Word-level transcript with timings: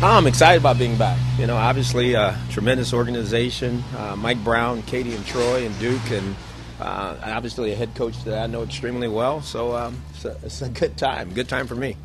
I'm 0.00 0.28
excited 0.28 0.60
about 0.60 0.78
being 0.78 0.96
back. 0.96 1.18
You 1.40 1.48
know, 1.48 1.56
obviously, 1.56 2.14
a 2.14 2.20
uh, 2.20 2.36
tremendous 2.50 2.92
organization. 2.92 3.82
Uh, 3.96 4.14
Mike 4.14 4.42
Brown, 4.44 4.82
Katie, 4.82 5.12
and 5.12 5.26
Troy, 5.26 5.66
and 5.66 5.76
Duke, 5.80 6.10
and 6.12 6.36
uh, 6.80 7.16
obviously 7.24 7.72
a 7.72 7.74
head 7.74 7.92
coach 7.96 8.22
that 8.22 8.38
I 8.40 8.46
know 8.46 8.62
extremely 8.62 9.08
well. 9.08 9.42
So 9.42 9.74
um, 9.74 10.00
it's, 10.14 10.24
a, 10.24 10.36
it's 10.44 10.62
a 10.62 10.68
good 10.68 10.96
time. 10.96 11.34
Good 11.34 11.48
time 11.48 11.66
for 11.66 11.74
me. 11.74 11.96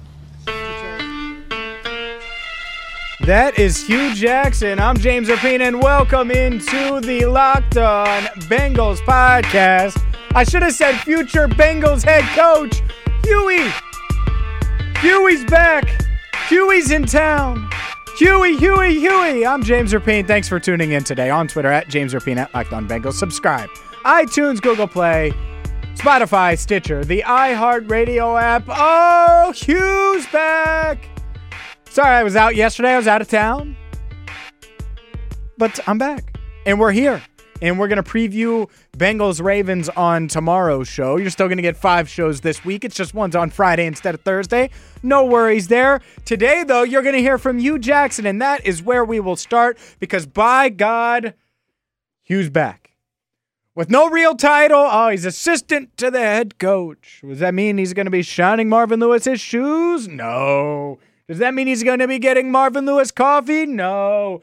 That 3.27 3.59
is 3.59 3.85
Hue 3.85 4.15
Jackson. 4.15 4.79
I'm 4.79 4.97
James 4.97 5.27
Rapien, 5.29 5.61
and 5.61 5.79
welcome 5.79 6.31
into 6.31 6.99
the 6.99 7.25
Locked 7.25 7.77
On 7.77 8.23
Bengals 8.49 8.97
podcast. 9.01 10.03
I 10.33 10.43
should 10.43 10.63
have 10.63 10.73
said 10.73 10.95
future 11.01 11.47
Bengals 11.47 12.03
head 12.03 12.23
coach, 12.35 12.81
Huey. 13.23 13.71
Huey's 14.97 15.45
back. 15.45 15.87
Huey's 16.49 16.89
in 16.89 17.05
town. 17.05 17.69
Huey, 18.15 18.55
Huey, 18.57 18.99
Huey. 18.99 19.43
I'm 19.43 19.63
James 19.63 19.91
Rapien. 19.91 20.27
Thanks 20.27 20.47
for 20.47 20.59
tuning 20.59 20.91
in 20.91 21.03
today 21.03 21.31
on 21.31 21.47
Twitter 21.47 21.71
at 21.71 21.87
James 21.87 22.13
Rapien 22.13 22.37
at 22.37 22.51
Bengals. 22.51 23.13
Subscribe. 23.13 23.67
iTunes, 24.05 24.61
Google 24.61 24.87
Play, 24.87 25.33
Spotify, 25.95 26.55
Stitcher, 26.55 27.03
the 27.03 27.23
iHeartRadio 27.25 28.39
app. 28.39 28.65
Oh, 28.67 29.51
Hue's 29.55 30.27
back. 30.27 31.09
Sorry, 31.89 32.15
I 32.15 32.21
was 32.21 32.35
out 32.35 32.55
yesterday. 32.55 32.93
I 32.93 32.97
was 32.97 33.07
out 33.07 33.21
of 33.21 33.29
town. 33.29 33.75
But 35.57 35.79
I'm 35.87 35.97
back. 35.97 36.37
And 36.67 36.79
we're 36.79 36.91
here. 36.91 37.19
And 37.63 37.79
we're 37.79 37.87
going 37.87 38.03
to 38.03 38.03
preview 38.03 38.69
Bengals 38.97 39.41
Ravens 39.41 39.87
on 39.87 40.27
tomorrow's 40.27 40.89
show. 40.89 41.15
You're 41.15 41.29
still 41.29 41.47
going 41.47 41.59
to 41.59 41.63
get 41.63 41.77
five 41.77 42.09
shows 42.09 42.41
this 42.41 42.65
week. 42.65 42.83
It's 42.83 42.93
just 42.93 43.13
one's 43.13 43.37
on 43.37 43.49
Friday 43.51 43.85
instead 43.85 44.13
of 44.13 44.19
Thursday. 44.19 44.69
No 45.01 45.23
worries 45.23 45.69
there. 45.69 46.01
Today, 46.25 46.65
though, 46.65 46.83
you're 46.83 47.01
going 47.01 47.15
to 47.15 47.21
hear 47.21 47.37
from 47.37 47.59
Hue 47.59 47.79
Jackson. 47.79 48.25
And 48.25 48.41
that 48.41 48.65
is 48.65 48.83
where 48.83 49.05
we 49.05 49.21
will 49.21 49.37
start 49.37 49.77
because 50.01 50.25
by 50.25 50.67
God, 50.67 51.35
Hue's 52.23 52.49
back. 52.49 52.91
With 53.75 53.89
no 53.89 54.09
real 54.09 54.35
title. 54.35 54.85
Oh, 54.91 55.07
he's 55.07 55.23
assistant 55.23 55.95
to 55.95 56.11
the 56.11 56.19
head 56.19 56.59
coach. 56.59 57.21
Does 57.25 57.39
that 57.39 57.53
mean 57.53 57.77
he's 57.77 57.93
going 57.93 58.07
to 58.07 58.11
be 58.11 58.23
shining 58.23 58.67
Marvin 58.67 58.99
Lewis's 58.99 59.39
shoes? 59.39 60.09
No. 60.09 60.99
Does 61.29 61.37
that 61.37 61.53
mean 61.53 61.67
he's 61.67 61.83
going 61.83 61.99
to 61.99 62.09
be 62.09 62.19
getting 62.19 62.51
Marvin 62.51 62.85
Lewis 62.85 63.09
coffee? 63.09 63.65
No. 63.65 64.41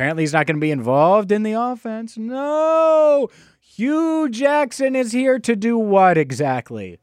Apparently, 0.00 0.22
he's 0.22 0.32
not 0.32 0.46
going 0.46 0.56
to 0.56 0.60
be 0.62 0.70
involved 0.70 1.30
in 1.30 1.42
the 1.42 1.52
offense. 1.52 2.16
No. 2.16 3.28
Hue 3.60 4.30
Jackson 4.30 4.96
is 4.96 5.12
here 5.12 5.38
to 5.40 5.54
do 5.54 5.76
what 5.76 6.16
exactly? 6.16 6.98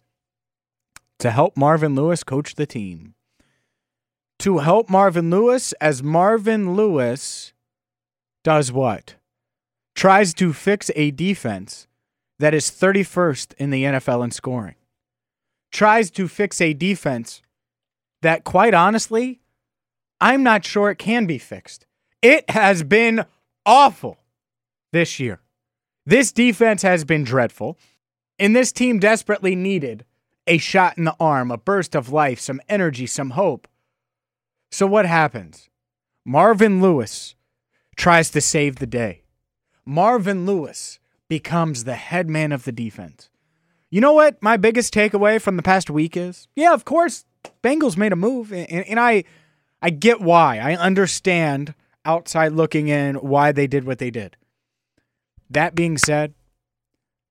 To 1.20 1.30
help 1.30 1.56
Marvin 1.56 1.94
Lewis 1.94 2.24
coach 2.24 2.56
the 2.56 2.66
team. 2.66 3.14
To 4.40 4.58
help 4.58 4.90
Marvin 4.90 5.30
Lewis 5.30 5.74
as 5.74 6.02
Marvin 6.02 6.74
Lewis 6.74 7.54
does 8.44 8.72
what? 8.72 9.14
Tries 9.94 10.34
to 10.34 10.52
fix 10.52 10.90
a 10.96 11.12
defense 11.12 11.86
that 12.40 12.56
is 12.56 12.72
31st 12.72 13.54
in 13.60 13.70
the 13.70 13.84
NFL 13.84 14.24
in 14.24 14.32
scoring. 14.32 14.74
Tries 15.72 16.10
to 16.10 16.28
fix 16.28 16.60
a 16.60 16.74
defense 16.74 17.44
that, 18.24 18.44
quite 18.44 18.74
honestly, 18.74 19.40
I'm 20.20 20.42
not 20.42 20.66
sure 20.66 20.90
it 20.90 20.98
can 20.98 21.28
be 21.28 21.38
fixed. 21.38 21.87
It 22.22 22.50
has 22.50 22.84
been 22.84 23.26
awful 23.66 24.18
this 24.92 25.20
year. 25.20 25.40
This 26.06 26.32
defense 26.32 26.82
has 26.82 27.04
been 27.04 27.24
dreadful, 27.24 27.78
and 28.40 28.56
this 28.56 28.72
team 28.72 29.00
desperately 29.00 29.56
needed 29.56 30.06
a 30.48 30.58
shot 30.58 30.98
in 30.98 31.04
the 31.04 31.16
arm, 31.20 31.52
a 31.52 31.58
burst 31.58 31.96
of 31.96 32.12
life, 32.12 32.40
some 32.40 32.62
energy, 32.70 33.06
some 33.06 33.32
hope. 33.32 33.68
So, 34.72 34.88
what 34.88 35.06
happens? 35.06 35.70
Marvin 36.26 36.82
Lewis 36.82 37.36
tries 37.96 38.30
to 38.32 38.42
save 38.42 38.78
the 38.78 38.88
day. 38.88 39.24
Marvin 39.86 40.46
Lewis 40.46 41.00
becomes 41.28 41.84
the 41.84 41.96
head 41.96 42.30
man 42.30 42.52
of 42.52 42.64
the 42.64 42.72
defense. 42.72 43.30
You 43.90 44.02
know 44.02 44.14
what 44.14 44.42
my 44.42 44.58
biggest 44.58 44.94
takeaway 44.94 45.42
from 45.42 45.58
the 45.58 45.64
past 45.64 45.90
week 45.90 46.18
is? 46.18 46.48
Yeah, 46.56 46.74
of 46.74 46.86
course, 46.86 47.26
Bengals 47.64 47.98
made 47.98 48.12
a 48.12 48.18
move, 48.18 48.52
and, 48.52 48.70
and 48.72 49.00
I 49.00 49.24
I 49.82 49.90
get 49.90 50.22
why. 50.22 50.58
I 50.58 50.76
understand 50.76 51.74
outside 52.08 52.54
looking 52.54 52.88
in 52.88 53.16
why 53.16 53.52
they 53.52 53.68
did 53.68 53.84
what 53.84 54.00
they 54.00 54.10
did. 54.10 54.36
That 55.50 55.76
being 55.76 55.98
said, 55.98 56.34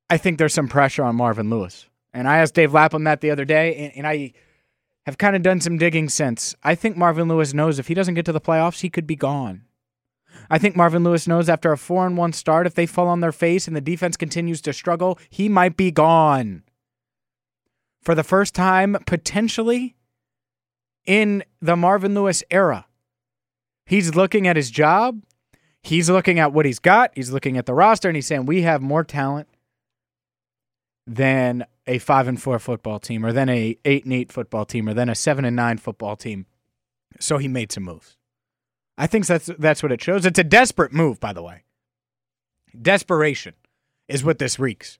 I 0.09 0.17
think 0.17 0.39
there's 0.39 0.55
some 0.55 0.69
pressure 0.69 1.03
on 1.03 1.17
Marvin 1.17 1.51
Lewis. 1.51 1.89
And 2.15 2.29
I 2.29 2.39
asked 2.39 2.55
Dave 2.55 2.73
Lapham 2.73 3.05
that 3.05 3.21
the 3.21 3.31
other 3.31 3.45
day, 3.45 3.75
and, 3.75 3.93
and 3.97 4.07
I 4.07 4.33
have 5.05 5.19
kind 5.19 5.35
of 5.35 5.43
done 5.43 5.61
some 5.61 5.79
digging 5.79 6.09
since. 6.09 6.55
I 6.63 6.75
think 6.75 6.97
Marvin 6.97 7.29
Lewis 7.29 7.53
knows 7.53 7.79
if 7.79 7.89
he 7.89 7.95
doesn't 7.95 8.15
get 8.15 8.25
to 8.27 8.33
the 8.33 8.41
playoffs, 8.41 8.81
he 8.81 8.91
could 8.91 9.07
be 9.07 9.17
gone. 9.17 9.63
I 10.51 10.59
think 10.59 10.77
Marvin 10.77 11.05
Lewis 11.05 11.27
knows 11.27 11.49
after 11.49 11.73
a 11.73 11.79
4 11.79 12.07
and 12.07 12.17
1 12.17 12.33
start, 12.33 12.67
if 12.67 12.75
they 12.75 12.87
fall 12.87 13.09
on 13.09 13.21
their 13.21 13.33
face 13.33 13.67
and 13.67 13.75
the 13.75 13.81
defense 13.81 14.17
continues 14.17 14.61
to 14.63 14.73
struggle, 14.73 15.19
he 15.31 15.49
might 15.49 15.77
be 15.77 15.91
gone. 15.91 16.63
For 18.03 18.15
the 18.15 18.25
first 18.25 18.55
time, 18.55 18.97
potentially, 19.07 19.97
in 21.07 21.43
the 21.61 21.77
Marvin 21.77 22.15
Lewis 22.15 22.45
era. 22.51 22.87
He's 23.87 24.15
looking 24.15 24.47
at 24.47 24.57
his 24.57 24.71
job, 24.71 25.23
he's 25.83 26.11
looking 26.11 26.39
at 26.39 26.53
what 26.53 26.67
he's 26.67 26.79
got, 26.79 27.13
he's 27.15 27.31
looking 27.31 27.57
at 27.57 27.67
the 27.67 27.75
roster, 27.75 28.09
and 28.09 28.17
he's 28.17 28.27
saying, 28.27 28.47
We 28.47 28.63
have 28.63 28.83
more 28.83 29.05
talent 29.05 29.49
than 31.07 31.65
a 31.87 31.99
five 31.99 32.27
and 32.27 32.41
four 32.41 32.59
football 32.59 32.99
team, 32.99 33.25
or 33.25 33.33
than 33.33 33.49
a 33.49 33.79
eight 33.85 34.05
and 34.05 34.13
eight 34.13 34.33
football 34.33 34.65
team, 34.65 34.89
or 34.89 34.95
than 34.95 35.09
a 35.09 35.15
seven 35.15 35.45
and 35.45 35.57
nine 35.57 35.79
football 35.79 36.17
team. 36.17 36.47
So 37.21 37.39
he 37.39 37.49
made 37.49 37.73
some 37.73 37.85
moves. 37.85 38.17
I 38.99 39.07
think 39.07 39.27
that's 39.27 39.51
that's 39.59 39.83
what 39.83 39.93
it 39.93 40.03
shows. 40.03 40.27
It's 40.27 40.39
a 40.39 40.45
desperate 40.45 40.93
move, 40.93 41.21
by 41.21 41.33
the 41.33 41.43
way. 41.43 41.63
Desperation 42.81 43.55
is 44.09 44.25
what 44.25 44.39
this 44.39 44.59
reeks. 44.59 44.99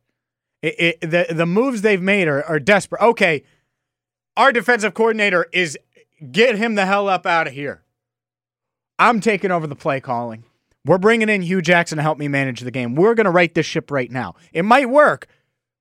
It, 0.63 0.75
it, 0.79 1.11
the 1.11 1.27
the 1.35 1.47
moves 1.47 1.83
they've 1.83 2.01
made 2.01 2.29
are, 2.29 2.45
are 2.45 2.61
desperate. 2.61 3.03
Okay, 3.03 3.43
our 4.37 4.53
defensive 4.53 4.95
coordinator 4.95 5.47
is 5.53 5.77
Get 6.31 6.57
him 6.57 6.77
the 6.77 6.87
hell 6.87 7.09
up 7.09 7.27
out 7.27 7.47
of 7.47 7.53
here. 7.53 7.83
I'm 8.99 9.21
taking 9.21 9.51
over 9.51 9.67
the 9.67 9.77
play 9.77 10.01
calling. 10.01 10.45
We're 10.85 10.99
bringing 10.99 11.29
in 11.29 11.43
Hue 11.43 11.63
Jackson 11.63 11.97
to 11.97 12.03
help 12.03 12.19
me 12.19 12.29
manage 12.29 12.61
the 12.61 12.71
game. 12.71 12.95
We're 12.95 13.15
going 13.15 13.25
to 13.25 13.31
right 13.31 13.53
this 13.53 13.67
ship 13.67 13.91
right 13.91 14.11
now. 14.11 14.37
It 14.53 14.65
might 14.65 14.89
work, 14.89 15.27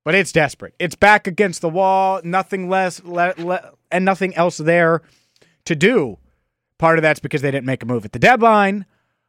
but 0.04 0.14
it's 0.14 0.32
desperate. 0.32 0.74
It's 0.78 0.96
back 0.96 1.26
against 1.26 1.60
the 1.60 1.68
wall, 1.68 2.20
nothing 2.24 2.68
less, 2.68 3.02
le, 3.04 3.32
le, 3.38 3.72
and 3.90 4.04
nothing 4.04 4.34
else 4.34 4.58
there 4.58 5.02
to 5.64 5.76
do. 5.76 6.18
Part 6.78 6.98
of 6.98 7.02
that's 7.02 7.20
because 7.20 7.40
they 7.40 7.50
didn't 7.50 7.66
make 7.66 7.82
a 7.82 7.86
move 7.86 8.04
at 8.04 8.12
the 8.12 8.18
deadline. 8.18 8.84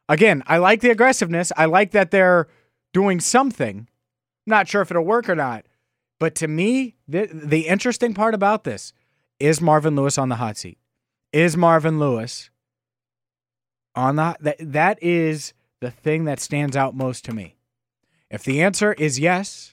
Again, 0.08 0.42
I 0.46 0.58
like 0.58 0.80
the 0.80 0.90
aggressiveness. 0.90 1.52
I 1.56 1.66
like 1.66 1.92
that 1.92 2.10
they're 2.10 2.48
doing 2.92 3.20
something. 3.20 3.78
I'm 3.78 3.86
Not 4.46 4.68
sure 4.68 4.82
if 4.82 4.90
it'll 4.90 5.04
work 5.04 5.28
or 5.28 5.36
not. 5.36 5.64
But 6.18 6.34
to 6.36 6.48
me, 6.48 6.96
the, 7.06 7.28
the 7.32 7.68
interesting 7.68 8.14
part 8.14 8.34
about 8.34 8.64
this 8.64 8.92
is 9.38 9.60
Marvin 9.60 9.94
Lewis 9.94 10.18
on 10.18 10.28
the 10.28 10.36
hot 10.36 10.56
seat 10.56 10.78
is 11.32 11.56
Marvin 11.56 11.98
Lewis 12.00 12.50
on 13.98 14.14
the 14.14 14.36
that 14.40 14.56
that 14.60 15.02
is 15.02 15.52
the 15.80 15.90
thing 15.90 16.24
that 16.24 16.38
stands 16.38 16.76
out 16.76 16.94
most 16.94 17.24
to 17.24 17.34
me. 17.34 17.56
If 18.30 18.44
the 18.44 18.62
answer 18.62 18.92
is 18.92 19.18
yes, 19.18 19.72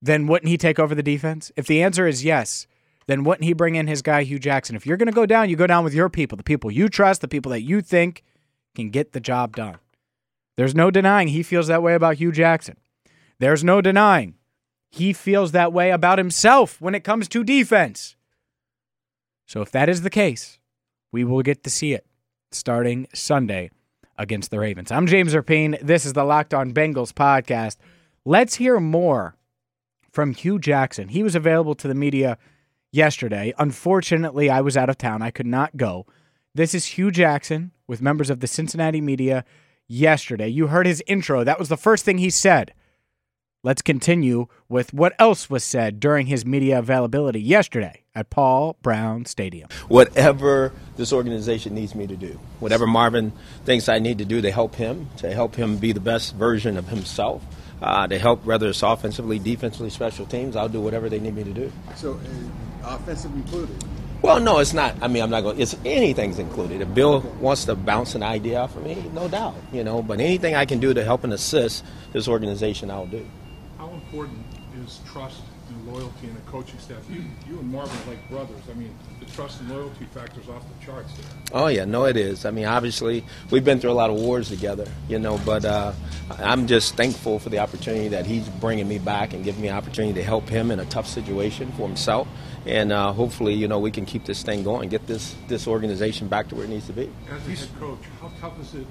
then 0.00 0.28
wouldn't 0.28 0.48
he 0.48 0.56
take 0.56 0.78
over 0.78 0.94
the 0.94 1.02
defense? 1.02 1.50
If 1.56 1.66
the 1.66 1.82
answer 1.82 2.06
is 2.06 2.24
yes, 2.24 2.68
then 3.06 3.24
wouldn't 3.24 3.44
he 3.44 3.52
bring 3.52 3.74
in 3.74 3.88
his 3.88 4.00
guy 4.00 4.22
Hue 4.22 4.38
Jackson? 4.38 4.76
If 4.76 4.86
you're 4.86 4.96
going 4.96 5.08
to 5.08 5.12
go 5.12 5.26
down, 5.26 5.50
you 5.50 5.56
go 5.56 5.66
down 5.66 5.82
with 5.82 5.94
your 5.94 6.08
people, 6.08 6.36
the 6.36 6.44
people 6.44 6.70
you 6.70 6.88
trust, 6.88 7.20
the 7.20 7.28
people 7.28 7.50
that 7.50 7.62
you 7.62 7.80
think 7.80 8.22
can 8.76 8.90
get 8.90 9.12
the 9.12 9.20
job 9.20 9.56
done. 9.56 9.78
There's 10.56 10.74
no 10.74 10.90
denying 10.90 11.28
he 11.28 11.42
feels 11.42 11.66
that 11.66 11.82
way 11.82 11.94
about 11.94 12.16
Hue 12.16 12.30
Jackson. 12.30 12.76
There's 13.40 13.64
no 13.64 13.80
denying 13.80 14.34
he 14.88 15.12
feels 15.12 15.50
that 15.52 15.72
way 15.72 15.90
about 15.90 16.18
himself 16.18 16.80
when 16.80 16.94
it 16.94 17.04
comes 17.04 17.28
to 17.28 17.42
defense. 17.42 18.14
So 19.46 19.62
if 19.62 19.72
that 19.72 19.88
is 19.88 20.02
the 20.02 20.10
case, 20.10 20.58
we 21.10 21.24
will 21.24 21.42
get 21.42 21.64
to 21.64 21.70
see 21.70 21.92
it 21.92 22.06
starting 22.52 23.06
Sunday 23.14 23.70
against 24.18 24.50
the 24.50 24.58
Ravens. 24.58 24.90
I'm 24.90 25.06
James 25.06 25.34
Rapien. 25.34 25.80
This 25.80 26.04
is 26.04 26.12
the 26.12 26.24
Locked 26.24 26.52
On 26.52 26.72
Bengals 26.72 27.12
podcast. 27.12 27.76
Let's 28.24 28.56
hear 28.56 28.80
more 28.80 29.36
from 30.10 30.32
Hue 30.32 30.58
Jackson. 30.58 31.08
He 31.08 31.22
was 31.22 31.34
available 31.34 31.74
to 31.76 31.88
the 31.88 31.94
media 31.94 32.36
yesterday. 32.92 33.54
Unfortunately, 33.58 34.50
I 34.50 34.60
was 34.60 34.76
out 34.76 34.90
of 34.90 34.98
town. 34.98 35.22
I 35.22 35.30
could 35.30 35.46
not 35.46 35.76
go. 35.76 36.06
This 36.54 36.74
is 36.74 36.84
Hue 36.86 37.10
Jackson 37.10 37.70
with 37.86 38.02
members 38.02 38.30
of 38.30 38.40
the 38.40 38.46
Cincinnati 38.46 39.00
media 39.00 39.44
yesterday. 39.86 40.48
You 40.48 40.66
heard 40.66 40.86
his 40.86 41.02
intro. 41.06 41.44
That 41.44 41.58
was 41.58 41.68
the 41.68 41.76
first 41.76 42.04
thing 42.04 42.18
he 42.18 42.30
said. 42.30 42.74
Let's 43.62 43.82
continue 43.82 44.46
with 44.68 44.92
what 44.92 45.14
else 45.18 45.48
was 45.48 45.62
said 45.62 46.00
during 46.00 46.26
his 46.26 46.44
media 46.44 46.78
availability 46.78 47.40
yesterday 47.40 47.99
at 48.14 48.30
Paul 48.30 48.76
Brown 48.82 49.24
Stadium. 49.24 49.68
Whatever 49.88 50.72
this 50.96 51.12
organization 51.12 51.74
needs 51.74 51.94
me 51.94 52.06
to 52.06 52.16
do, 52.16 52.40
whatever 52.58 52.86
Marvin 52.86 53.32
thinks 53.64 53.88
I 53.88 53.98
need 53.98 54.18
to 54.18 54.24
do 54.24 54.40
to 54.40 54.50
help 54.50 54.74
him, 54.74 55.08
to 55.18 55.32
help 55.32 55.54
him 55.54 55.76
be 55.76 55.92
the 55.92 56.00
best 56.00 56.34
version 56.34 56.76
of 56.76 56.88
himself, 56.88 57.44
uh, 57.80 58.06
to 58.08 58.18
help 58.18 58.44
whether 58.44 58.68
it's 58.68 58.82
offensively, 58.82 59.38
defensively, 59.38 59.90
special 59.90 60.26
teams, 60.26 60.56
I'll 60.56 60.68
do 60.68 60.80
whatever 60.80 61.08
they 61.08 61.20
need 61.20 61.34
me 61.34 61.44
to 61.44 61.52
do. 61.52 61.72
So, 61.96 62.14
uh, 62.84 62.96
offensive 62.96 63.32
included. 63.34 63.76
Well, 64.22 64.38
no, 64.38 64.58
it's 64.58 64.74
not. 64.74 64.96
I 65.00 65.08
mean, 65.08 65.22
I'm 65.22 65.30
not 65.30 65.40
going. 65.42 65.58
It's 65.58 65.74
anything's 65.84 66.38
included. 66.38 66.82
If 66.82 66.92
Bill 66.92 67.20
wants 67.40 67.64
to 67.64 67.74
bounce 67.74 68.14
an 68.14 68.22
idea 68.22 68.60
off 68.60 68.76
of 68.76 68.84
me, 68.84 69.10
no 69.14 69.28
doubt, 69.28 69.54
you 69.72 69.82
know. 69.82 70.02
But 70.02 70.20
anything 70.20 70.54
I 70.54 70.66
can 70.66 70.78
do 70.78 70.92
to 70.92 71.02
help 71.02 71.24
and 71.24 71.32
assist 71.32 71.84
this 72.12 72.28
organization, 72.28 72.90
I'll 72.90 73.06
do. 73.06 73.26
How 73.78 73.88
important 73.88 74.44
is 74.84 75.00
trust 75.10 75.40
and 75.70 75.92
loyalty 75.92 76.28
in 76.28 76.36
a 76.36 76.50
coaching 76.50 76.78
staff? 76.78 76.98
You, 77.10 77.22
you 77.48 77.58
and 77.58 77.72
Marvin 77.72 77.96
are 78.02 78.14
like 78.14 78.28
brothers. 78.28 78.60
I 78.70 78.74
mean, 78.74 78.94
the 79.18 79.26
trust 79.26 79.60
and 79.60 79.70
loyalty 79.70 80.04
factors 80.06 80.48
off 80.48 80.62
the 80.62 80.84
charts 80.84 81.12
there. 81.14 81.26
Oh 81.52 81.68
yeah, 81.68 81.84
no, 81.84 82.04
it 82.04 82.16
is. 82.16 82.44
I 82.44 82.50
mean, 82.50 82.66
obviously, 82.66 83.24
we've 83.50 83.64
been 83.64 83.80
through 83.80 83.90
a 83.90 83.92
lot 83.92 84.10
of 84.10 84.16
wars 84.16 84.48
together, 84.48 84.86
you 85.08 85.18
know. 85.18 85.40
But 85.44 85.64
uh, 85.64 85.92
I'm 86.38 86.66
just 86.66 86.96
thankful 86.96 87.38
for 87.38 87.48
the 87.48 87.58
opportunity 87.58 88.08
that 88.08 88.26
he's 88.26 88.48
bringing 88.48 88.88
me 88.88 88.98
back 88.98 89.32
and 89.32 89.44
giving 89.44 89.62
me 89.62 89.68
an 89.68 89.76
opportunity 89.76 90.14
to 90.14 90.22
help 90.22 90.48
him 90.48 90.70
in 90.70 90.80
a 90.80 90.86
tough 90.86 91.06
situation 91.06 91.72
for 91.72 91.86
himself. 91.86 92.28
And 92.66 92.92
uh, 92.92 93.12
hopefully, 93.12 93.54
you 93.54 93.68
know, 93.68 93.78
we 93.78 93.90
can 93.90 94.04
keep 94.04 94.26
this 94.26 94.42
thing 94.42 94.62
going, 94.62 94.88
get 94.88 95.06
this 95.06 95.34
this 95.48 95.66
organization 95.66 96.28
back 96.28 96.48
to 96.48 96.54
where 96.54 96.64
it 96.64 96.70
needs 96.70 96.86
to 96.86 96.92
be. 96.92 97.10
As 97.30 97.46
a 97.46 97.50
head 97.50 97.80
coach, 97.80 98.00
how 98.20 98.30
tough 98.40 98.60
is 98.60 98.74
it 98.74 98.86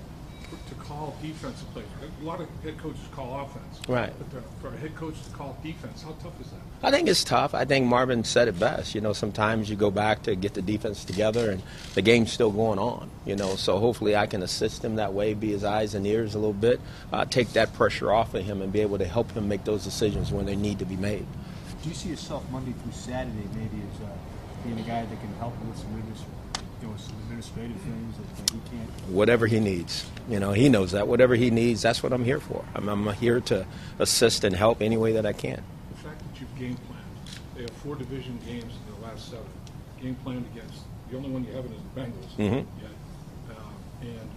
call 0.89 1.15
defensive 1.21 1.71
plays? 1.71 1.85
A 2.19 2.25
lot 2.25 2.41
of 2.41 2.47
head 2.63 2.77
coaches 2.79 2.99
call 3.11 3.45
offense. 3.45 3.79
Right. 3.87 4.11
But 4.17 4.31
to, 4.31 4.43
for 4.59 4.69
a 4.69 4.77
head 4.77 4.95
coach 4.95 5.13
to 5.23 5.29
call 5.29 5.55
defense, 5.61 6.01
how 6.01 6.15
tough 6.23 6.41
is 6.41 6.49
that? 6.49 6.59
I 6.81 6.89
think 6.89 7.07
it's 7.07 7.23
tough. 7.23 7.53
I 7.53 7.63
think 7.63 7.85
Marvin 7.85 8.23
said 8.23 8.47
it 8.47 8.59
best. 8.59 8.95
You 8.95 9.01
know, 9.01 9.13
sometimes 9.13 9.69
you 9.69 9.75
go 9.75 9.91
back 9.91 10.23
to 10.23 10.35
get 10.35 10.55
the 10.55 10.63
defense 10.63 11.05
together 11.05 11.51
and 11.51 11.61
the 11.93 12.01
game's 12.01 12.31
still 12.31 12.51
going 12.51 12.79
on, 12.79 13.09
you 13.25 13.35
know. 13.35 13.55
So 13.55 13.77
hopefully 13.77 14.15
I 14.15 14.25
can 14.25 14.41
assist 14.41 14.83
him 14.83 14.95
that 14.95 15.13
way, 15.13 15.35
be 15.35 15.51
his 15.51 15.63
eyes 15.63 15.93
and 15.93 16.07
ears 16.07 16.33
a 16.33 16.39
little 16.39 16.53
bit, 16.53 16.81
uh, 17.13 17.25
take 17.25 17.53
that 17.53 17.71
pressure 17.73 18.11
off 18.11 18.33
of 18.33 18.43
him 18.43 18.61
and 18.63 18.73
be 18.73 18.81
able 18.81 18.97
to 18.97 19.05
help 19.05 19.31
him 19.33 19.47
make 19.47 19.65
those 19.65 19.83
decisions 19.83 20.31
when 20.31 20.47
they 20.47 20.55
need 20.55 20.79
to 20.79 20.85
be 20.85 20.95
made. 20.95 21.25
Do 21.83 21.89
you 21.89 21.95
see 21.95 22.09
yourself 22.09 22.43
Monday 22.51 22.73
through 22.81 22.93
Saturday 22.93 23.47
maybe 23.53 23.83
as 23.93 24.01
uh, 24.01 24.09
being 24.63 24.79
a 24.79 24.83
guy 24.83 25.05
that 25.05 25.19
can 25.21 25.33
help 25.35 25.53
with 25.65 25.77
some, 25.77 26.03
you 26.81 26.87
know, 26.87 26.95
some 26.97 27.15
administrative 27.23 27.77
things 27.81 28.15
that, 28.17 28.51
he 28.51 28.59
can't? 28.69 28.89
Whatever 29.09 29.47
he 29.47 29.59
needs. 29.59 30.05
You 30.29 30.39
know, 30.39 30.51
he 30.53 30.69
knows 30.69 30.91
that. 30.91 31.07
Whatever 31.07 31.35
he 31.35 31.49
needs, 31.51 31.81
that's 31.81 32.01
what 32.03 32.13
I'm 32.13 32.23
here 32.23 32.39
for. 32.39 32.63
I'm, 32.75 32.87
I'm 32.87 33.13
here 33.15 33.39
to 33.41 33.65
assist 33.99 34.43
and 34.43 34.55
help 34.55 34.81
any 34.81 34.97
way 34.97 35.13
that 35.13 35.25
I 35.25 35.33
can. 35.33 35.61
The 35.91 35.97
fact 35.97 36.19
that 36.19 36.39
you've 36.39 36.55
game 36.57 36.77
planned, 36.87 37.39
they 37.55 37.61
have 37.63 37.71
four 37.71 37.95
division 37.95 38.39
games 38.45 38.73
in 38.73 39.01
the 39.01 39.07
last 39.07 39.29
seven. 39.29 39.45
Game 40.01 40.15
planned 40.23 40.45
against, 40.55 40.81
the 41.11 41.17
only 41.17 41.29
one 41.29 41.43
you 41.43 41.51
haven't 41.53 41.73
is 41.73 41.81
the 41.93 42.01
Bengals 42.01 42.35
Mhm. 42.37 42.65
yet. 42.81 42.91
Uh, 43.49 43.53
and 44.01 44.29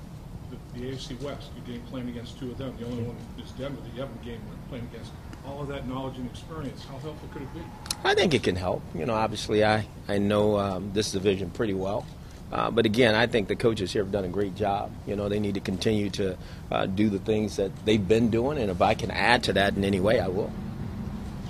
the, 0.50 0.81
the 0.81 0.91
AFC 0.91 1.21
West, 1.23 1.50
you 1.55 1.73
game 1.73 1.83
planned 1.88 2.09
against 2.09 2.38
two 2.38 2.50
of 2.50 2.59
them. 2.59 2.75
The 2.81 2.87
only 2.87 3.03
one 3.05 3.17
is 3.38 3.50
Denver 3.53 3.81
that 3.81 3.95
you 3.95 4.00
haven't 4.00 4.23
game 4.25 4.41
planned 4.69 4.88
against 4.93 5.12
all 5.47 5.61
of 5.62 5.69
that 5.69 5.87
knowledge 5.88 6.17
and 6.19 6.29
experience, 6.31 6.85
how 6.85 6.99
helpful 6.99 7.29
could 7.33 7.43
it 7.43 7.53
be? 7.55 7.61
I 8.05 8.15
think 8.15 8.33
it 8.35 8.43
can 8.45 8.55
help. 8.56 8.81
You 8.95 9.06
know, 9.06 9.15
obviously, 9.15 9.65
I, 9.65 9.87
I 10.09 10.19
know 10.19 10.56
um, 10.59 10.91
this 10.95 11.12
division 11.12 11.50
pretty 11.50 11.75
well. 11.75 12.06
Uh, 12.52 12.70
but 12.70 12.84
again, 12.84 13.14
I 13.14 13.26
think 13.26 13.49
the 13.49 13.56
coaches 13.56 13.93
here 13.93 14.02
have 14.02 14.12
done 14.12 14.25
a 14.25 14.28
great 14.28 14.54
job. 14.54 14.90
You 15.06 15.16
know, 15.16 15.28
they 15.28 15.40
need 15.40 15.54
to 15.54 15.60
continue 15.60 16.10
to 16.10 16.37
uh, 16.70 16.87
do 16.87 17.08
the 17.08 17.19
things 17.19 17.56
that 17.56 17.72
they've 17.87 18.06
been 18.06 18.28
doing, 18.28 18.58
and 18.58 18.70
if 18.70 18.82
I 18.82 18.93
can 18.94 19.10
add 19.10 19.44
to 19.44 19.54
that 19.54 19.75
in 19.75 19.84
any 19.84 20.00
way, 20.00 20.20
I 20.20 20.28
will. 20.28 20.52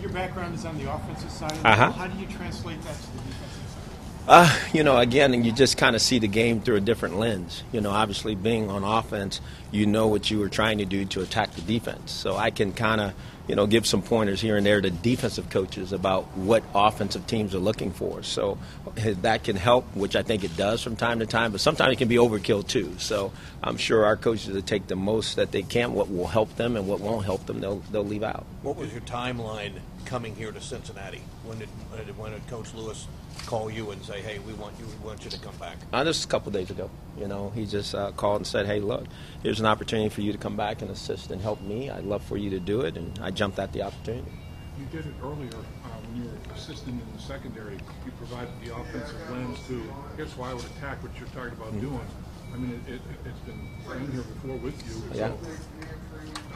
Your 0.00 0.10
background 0.10 0.54
is 0.54 0.64
on 0.64 0.78
the 0.78 0.92
offensive 0.92 1.30
side. 1.30 1.52
Of 1.52 1.64
Uh-huh. 1.64 1.90
How 1.92 2.06
do 2.06 2.18
you 2.18 2.26
translate 2.26 2.80
that 2.82 2.94
to 2.94 3.02
the 3.02 3.18
defensive 3.18 3.68
side? 3.68 4.28
Uh, 4.28 4.58
you 4.72 4.84
know, 4.84 4.96
again, 4.98 5.42
you 5.42 5.50
just 5.50 5.76
kind 5.76 5.96
of 5.96 6.02
see 6.02 6.20
the 6.20 6.28
game 6.28 6.60
through 6.60 6.76
a 6.76 6.80
different 6.80 7.18
lens. 7.18 7.64
You 7.72 7.80
know, 7.80 7.90
obviously, 7.90 8.36
being 8.36 8.70
on 8.70 8.84
offense, 8.84 9.40
you 9.72 9.86
know 9.86 10.06
what 10.06 10.30
you 10.30 10.38
were 10.38 10.48
trying 10.48 10.78
to 10.78 10.84
do 10.84 11.04
to 11.06 11.22
attack 11.22 11.52
the 11.54 11.62
defense. 11.62 12.12
So 12.12 12.36
I 12.36 12.50
can 12.50 12.72
kind 12.72 13.00
of, 13.00 13.14
you 13.48 13.56
know, 13.56 13.66
give 13.66 13.86
some 13.86 14.02
pointers 14.02 14.40
here 14.40 14.56
and 14.56 14.64
there 14.64 14.80
to 14.80 14.90
defensive 14.90 15.50
coaches 15.50 15.92
about 15.92 16.24
what 16.36 16.62
offensive 16.74 17.26
teams 17.26 17.54
are 17.54 17.58
looking 17.58 17.90
for. 17.90 18.22
So 18.22 18.58
eh, 18.96 19.14
that 19.22 19.44
can 19.44 19.56
help, 19.56 19.84
which 19.94 20.16
I 20.16 20.22
think 20.22 20.44
it 20.44 20.56
does 20.56 20.82
from 20.82 20.96
time 20.96 21.18
to 21.18 21.26
time, 21.26 21.52
but 21.52 21.60
sometimes 21.60 21.92
it 21.92 21.96
can 21.96 22.08
be 22.08 22.16
overkill 22.16 22.66
too. 22.66 22.94
So 22.98 23.32
I'm 23.62 23.76
sure 23.76 24.04
our 24.04 24.16
coaches 24.16 24.54
will 24.54 24.62
take 24.62 24.86
the 24.86 24.96
most 24.96 25.36
that 25.36 25.50
they 25.50 25.62
can, 25.62 25.92
what 25.94 26.10
will 26.10 26.26
help 26.26 26.54
them 26.56 26.76
and 26.76 26.86
what 26.86 27.00
won't 27.00 27.24
help 27.24 27.46
them, 27.46 27.60
they'll, 27.60 27.80
they'll 27.90 28.04
leave 28.04 28.22
out. 28.22 28.46
What 28.62 28.76
was 28.76 28.92
your 28.92 29.02
timeline 29.02 29.80
coming 30.04 30.36
here 30.36 30.52
to 30.52 30.60
Cincinnati? 30.60 31.22
When 31.44 31.58
did 31.58 31.68
when 31.90 32.04
did, 32.04 32.18
when 32.18 32.32
did 32.32 32.46
Coach 32.46 32.74
Lewis 32.74 33.06
call 33.46 33.70
you 33.70 33.90
and 33.90 34.02
say, 34.04 34.20
"Hey, 34.20 34.38
we 34.38 34.52
want 34.54 34.78
you, 34.78 34.86
we 34.86 35.06
want 35.06 35.24
you 35.24 35.30
to 35.30 35.38
come 35.38 35.56
back"? 35.56 35.76
Uh, 35.92 36.04
just 36.04 36.24
a 36.24 36.28
couple 36.28 36.52
days 36.52 36.70
ago, 36.70 36.90
you 37.18 37.28
know, 37.28 37.50
he 37.54 37.66
just 37.66 37.94
uh, 37.94 38.12
called 38.12 38.36
and 38.38 38.46
said, 38.46 38.66
"Hey, 38.66 38.80
look, 38.80 39.06
here's 39.42 39.60
an 39.60 39.66
opportunity 39.66 40.08
for 40.08 40.20
you 40.20 40.32
to 40.32 40.38
come 40.38 40.56
back 40.56 40.82
and 40.82 40.90
assist 40.90 41.30
and 41.30 41.40
help 41.40 41.60
me. 41.60 41.90
I'd 41.90 42.04
love 42.04 42.22
for 42.22 42.36
you 42.36 42.50
to 42.50 42.60
do 42.60 42.82
it," 42.82 42.96
and 42.96 43.18
I 43.20 43.30
jumped 43.34 43.58
at 43.58 43.72
the 43.72 43.82
opportunity. 43.82 44.30
You 44.78 44.86
did 44.86 45.06
it 45.06 45.14
earlier 45.22 45.52
uh, 45.54 45.88
when 46.06 46.22
you 46.22 46.28
were 46.28 46.54
assisting 46.54 46.94
in 46.94 47.16
the 47.16 47.22
secondary. 47.22 47.74
You 48.06 48.12
provided 48.18 48.52
the 48.64 48.74
offensive 48.74 49.30
lens 49.30 49.58
to, 49.68 49.82
here's 50.16 50.36
why 50.36 50.50
I 50.50 50.54
would 50.54 50.64
attack 50.64 51.02
what 51.02 51.12
you're 51.18 51.28
talking 51.28 51.52
about 51.52 51.72
Mm-hmm. 51.72 51.80
doing. 51.88 52.06
I 52.52 52.56
mean, 52.56 52.80
it, 52.86 52.94
it, 52.94 53.00
it's 53.24 53.38
been 53.40 53.60
been 53.88 54.12
here 54.12 54.22
before 54.22 54.56
with 54.58 54.76
you. 54.86 55.18
Yeah. 55.18 55.28
So 55.28 55.36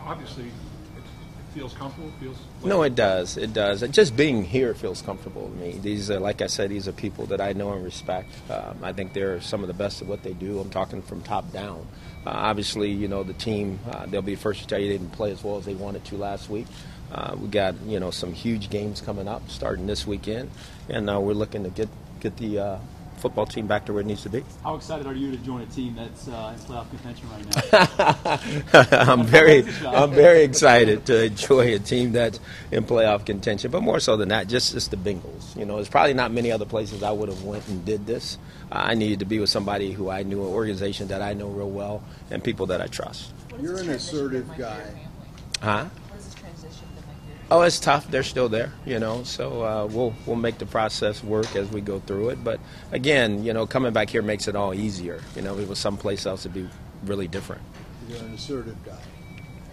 obviously, 0.05 0.45
it, 0.45 0.49
it 0.49 0.76
feels 1.57 1.73
comfortable. 1.73 2.13
Feels 2.21 2.37
No, 2.65 2.83
it 2.83 2.95
does. 2.95 3.39
It 3.39 3.55
does. 3.55 3.81
Just 3.89 4.15
being 4.15 4.45
here 4.45 4.75
feels 4.75 5.01
comfortable 5.01 5.49
to 5.49 5.57
me. 5.57 5.79
These 5.81 6.11
are, 6.11 6.21
like 6.21 6.43
I 6.43 6.49
said, 6.49 6.69
these 6.69 6.87
are 6.87 6.93
people 6.93 7.25
that 7.27 7.41
I 7.41 7.55
know 7.55 7.73
and 7.73 7.83
respect. 7.83 8.29
Um, 8.51 8.79
I 8.83 8.93
think 8.93 9.15
they're 9.15 9.41
some 9.41 9.63
of 9.63 9.69
the 9.69 9.75
best 9.75 10.03
at 10.03 10.09
what 10.09 10.23
they 10.23 10.35
do. 10.35 10.61
I'm 10.61 10.69
talking 10.69 11.01
from 11.01 11.23
top 11.23 11.51
down. 11.53 11.87
Uh, 12.27 12.31
obviously, 12.31 12.91
you 12.91 13.09
know, 13.09 13.23
the 13.23 13.33
team, 13.33 13.79
uh, 13.91 14.05
they'll 14.05 14.21
be 14.21 14.35
the 14.35 14.41
first 14.41 14.61
to 14.63 14.67
tell 14.67 14.79
you 14.79 14.89
they 14.89 14.99
didn't 14.99 15.13
play 15.13 15.31
as 15.31 15.43
well 15.43 15.57
as 15.57 15.65
they 15.65 15.75
wanted 15.75 16.05
to 16.05 16.17
last 16.17 16.51
week. 16.51 16.67
Uh, 17.11 17.35
we 17.41 17.49
got, 17.49 17.75
you 17.87 18.01
know, 18.01 18.11
some 18.11 18.35
huge 18.35 18.69
games 18.69 19.01
coming 19.01 19.27
up 19.27 19.49
starting 19.49 19.87
this 19.87 20.07
weekend, 20.07 20.51
and 20.91 21.09
uh, 21.09 21.19
we're 21.19 21.33
looking 21.33 21.63
to 21.65 21.71
get, 21.71 21.89
get 22.21 22.37
the 22.37 22.59
uh, 22.59 22.79
football 23.17 23.47
team 23.47 23.67
back 23.67 23.87
to 23.87 23.93
where 23.93 24.03
it 24.03 24.07
needs 24.07 24.23
to 24.23 24.29
be. 24.29 24.45
How 24.63 24.75
excited 24.75 25.07
are 25.07 25.15
you 25.15 25.31
to 25.31 25.37
join 25.39 25.63
a 25.63 25.67
team 25.67 25.95
that's 25.95 26.29
uh, 26.29 26.55
in 26.55 26.61
playoff 26.65 26.89
contention 26.91 27.29
right 27.31 28.73
now? 28.73 29.11
I'm 29.13 29.25
very, 29.25 29.65
I'm 29.87 30.13
very 30.13 30.43
excited 30.43 31.07
to 31.07 31.25
enjoy 31.25 31.75
a 31.75 31.79
team 31.79 32.13
that's 32.13 32.41
in 32.71 32.85
playoff 32.85 33.25
contention. 33.27 33.71
But 33.71 33.83
more 33.83 34.01
so 34.01 34.17
than 34.17 34.29
that, 34.31 34.49
just 34.49 34.73
just 34.73 34.91
the 34.91 34.97
Bengals. 34.97 35.57
You 35.57 35.65
know, 35.65 35.77
there's 35.77 35.89
probably 35.89 36.15
not 36.15 36.33
many 36.33 36.53
other 36.53 36.67
places 36.67 37.03
I 37.03 37.11
would 37.11 37.29
have 37.29 37.43
went 37.43 37.67
and 37.69 37.85
did 37.85 38.07
this. 38.07 38.39
Uh, 38.71 38.75
I 38.77 38.95
needed 38.95 39.21
to 39.21 39.25
be 39.25 39.39
with 39.39 39.51
somebody 39.51 39.93
who 39.93 40.11
I 40.11 40.23
knew, 40.23 40.43
an 40.43 40.53
organization 40.53 41.09
that 41.09 41.23
I 41.23 41.33
know 41.35 41.49
real 41.49 41.71
well, 41.71 42.03
and 42.31 42.43
people 42.43 42.67
that 42.67 42.81
I 42.81 42.87
trust. 42.87 43.33
You're 43.61 43.79
an 43.79 43.91
assertive 43.91 44.49
guy. 44.59 44.83
Huh? 45.63 45.85
What 45.85 46.19
is 46.19 46.27
this 46.27 46.35
transition 46.35 46.87
been 46.95 47.05
like? 47.07 47.36
Oh, 47.49 47.63
it's 47.63 47.79
tough. 47.79 48.11
They're 48.11 48.25
still 48.25 48.49
there, 48.49 48.73
you 48.85 48.99
know. 48.99 49.23
So 49.23 49.63
uh, 49.63 49.87
we'll 49.87 50.15
we'll 50.27 50.37
make 50.37 50.59
the 50.59 50.67
process 50.67 51.23
work 51.23 51.55
as 51.55 51.71
we 51.71 51.81
go 51.81 52.01
through 52.01 52.31
it. 52.31 52.43
But 52.43 52.59
again, 52.91 53.45
you 53.45 53.53
know, 53.53 53.67
coming 53.67 53.93
back 53.93 54.11
here 54.11 54.23
makes 54.23 54.49
it 54.49 54.57
all 54.57 54.75
easier. 54.75 55.21
You 55.37 55.43
know, 55.43 55.55
if 55.55 55.61
it 55.61 55.69
was 55.69 55.79
someplace 55.79 56.27
else, 56.27 56.45
it'd 56.45 56.55
be 56.55 56.69
really 57.05 57.29
different. 57.29 57.63
You're 58.09 58.19
an 58.19 58.35
assertive 58.35 58.77
guy. 58.85 58.99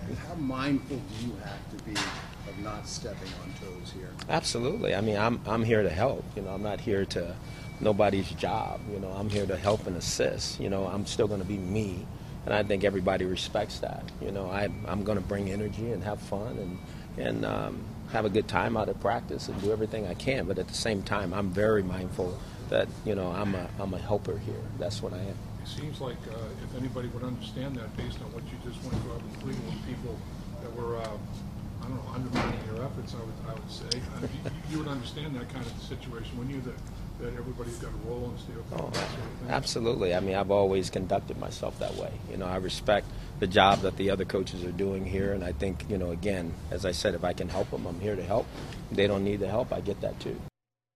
And 0.07 0.17
how 0.17 0.35
mindful 0.35 0.97
do 0.97 1.25
you 1.25 1.33
have 1.43 1.77
to 1.77 1.83
be 1.83 1.93
of 1.93 2.59
not 2.59 2.87
stepping 2.87 3.29
on 3.41 3.53
toes 3.59 3.91
here? 3.91 4.09
Absolutely. 4.29 4.93
I 4.93 5.01
mean, 5.01 5.17
I'm 5.17 5.41
I'm 5.47 5.63
here 5.63 5.81
to 5.81 5.89
help. 5.89 6.23
You 6.35 6.43
know, 6.43 6.51
I'm 6.51 6.63
not 6.63 6.79
here 6.79 7.05
to 7.05 7.35
nobody's 7.79 8.29
job. 8.31 8.81
You 8.91 8.99
know, 8.99 9.09
I'm 9.09 9.29
here 9.29 9.47
to 9.47 9.57
help 9.57 9.87
and 9.87 9.97
assist. 9.97 10.59
You 10.59 10.69
know, 10.69 10.85
I'm 10.85 11.07
still 11.07 11.27
going 11.27 11.41
to 11.41 11.47
be 11.47 11.57
me, 11.57 12.05
and 12.45 12.53
I 12.53 12.61
think 12.61 12.83
everybody 12.83 13.25
respects 13.25 13.79
that. 13.79 14.03
You 14.21 14.31
know, 14.31 14.45
I 14.51 14.69
I'm 14.87 15.03
going 15.03 15.17
to 15.17 15.23
bring 15.23 15.49
energy 15.49 15.91
and 15.91 16.03
have 16.03 16.19
fun 16.19 16.57
and 16.59 16.77
and 17.17 17.45
um, 17.45 17.83
have 18.11 18.25
a 18.25 18.29
good 18.29 18.47
time 18.47 18.77
out 18.77 18.89
of 18.89 18.99
practice 18.99 19.47
and 19.47 19.61
do 19.61 19.71
everything 19.71 20.07
I 20.07 20.13
can. 20.13 20.45
But 20.45 20.59
at 20.59 20.67
the 20.67 20.73
same 20.73 21.01
time, 21.03 21.33
I'm 21.33 21.49
very 21.49 21.83
mindful 21.83 22.37
that 22.69 22.87
you 23.05 23.15
know 23.15 23.27
I'm 23.27 23.55
a 23.55 23.67
I'm 23.79 23.93
a 23.93 23.99
helper 23.99 24.37
here. 24.37 24.63
That's 24.79 25.01
what 25.01 25.13
I 25.13 25.19
am. 25.19 25.37
It 25.63 25.67
seems 25.67 26.01
like 26.01 26.17
uh, 26.29 26.35
if 26.63 26.77
anybody 26.77 27.07
would 27.09 27.23
understand 27.23 27.75
that 27.77 27.95
based 27.95 28.19
on 28.19 28.27
what 28.33 28.43
you 28.51 28.57
just 28.69 28.83
went 28.83 29.01
through 29.01 29.13
out 29.13 29.21
in 29.21 29.31
Cleveland, 29.39 29.79
people 29.87 30.17
that 30.61 30.75
were, 30.75 30.97
uh, 30.97 31.07
I 31.07 31.83
don't 31.87 31.95
know, 31.95 32.11
undermining 32.13 32.59
your 32.67 32.83
efforts, 32.83 33.15
I 33.15 33.23
would, 33.23 33.39
I 33.47 33.53
would 33.53 33.71
say, 33.71 33.87
you, 33.95 34.51
you 34.71 34.77
would 34.79 34.89
understand 34.89 35.35
that 35.37 35.47
kind 35.53 35.65
of 35.65 35.71
situation, 35.81 36.37
wouldn't 36.37 36.55
you, 36.55 36.61
that, 36.67 36.75
that 37.23 37.39
everybody's 37.39 37.77
got 37.77 37.91
a 37.91 38.09
role 38.09 38.27
in 38.27 38.59
up 38.59 38.65
Oh, 38.73 38.77
sort 38.77 38.93
of 38.93 39.51
absolutely. 39.51 40.13
I 40.13 40.19
mean, 40.19 40.35
I've 40.35 40.51
always 40.51 40.89
conducted 40.89 41.39
myself 41.39 41.79
that 41.79 41.95
way. 41.95 42.11
You 42.29 42.35
know, 42.35 42.45
I 42.45 42.57
respect 42.57 43.07
the 43.43 43.47
job 43.47 43.81
that 43.81 43.97
the 43.97 44.09
other 44.09 44.23
coaches 44.23 44.63
are 44.63 44.71
doing 44.71 45.03
here, 45.05 45.33
and 45.33 45.43
I 45.43 45.51
think, 45.51 45.83
you 45.89 45.97
know, 45.97 46.11
again, 46.11 46.53
as 46.71 46.85
I 46.85 46.91
said, 46.91 47.13
if 47.13 47.25
I 47.25 47.33
can 47.33 47.49
help 47.49 47.69
them, 47.71 47.85
I'm 47.85 47.99
here 47.99 48.15
to 48.15 48.23
help. 48.23 48.45
If 48.89 48.95
they 48.95 49.05
don't 49.05 49.23
need 49.25 49.41
the 49.41 49.49
help, 49.49 49.73
I 49.73 49.81
get 49.81 49.99
that 49.99 50.17
too. 50.21 50.39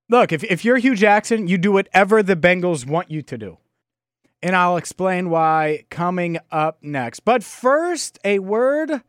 Look, 0.10 0.32
if, 0.32 0.46
if 0.46 0.64
you're 0.64 0.78
Hue 0.78 0.96
Jackson, 0.96 1.48
you 1.50 1.58
do 1.58 1.74
whatever 1.74 2.24
the 2.24 2.38
Bengals 2.38 2.88
want 2.88 3.12
you 3.12 3.22
to 3.24 3.38
do. 3.38 3.58
and 4.42 4.56
I'll 4.56 4.78
explain 4.78 5.30
why 5.30 5.84
coming 5.90 6.38
up 6.52 6.78
next. 6.82 7.22
But 7.26 7.44
first, 7.44 8.18
a 8.24 8.40
word 8.40 9.02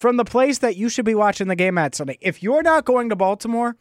from 0.00 0.16
the 0.16 0.24
place 0.24 0.58
that 0.58 0.74
you 0.76 0.88
should 0.88 1.04
be 1.04 1.14
watching 1.14 1.46
the 1.48 1.54
game 1.54 1.78
at 1.78 1.94
Sunday. 1.94 2.18
If 2.20 2.42
you're 2.42 2.62
not 2.62 2.84
going 2.86 3.10
to 3.10 3.16
Baltimore, 3.16 3.76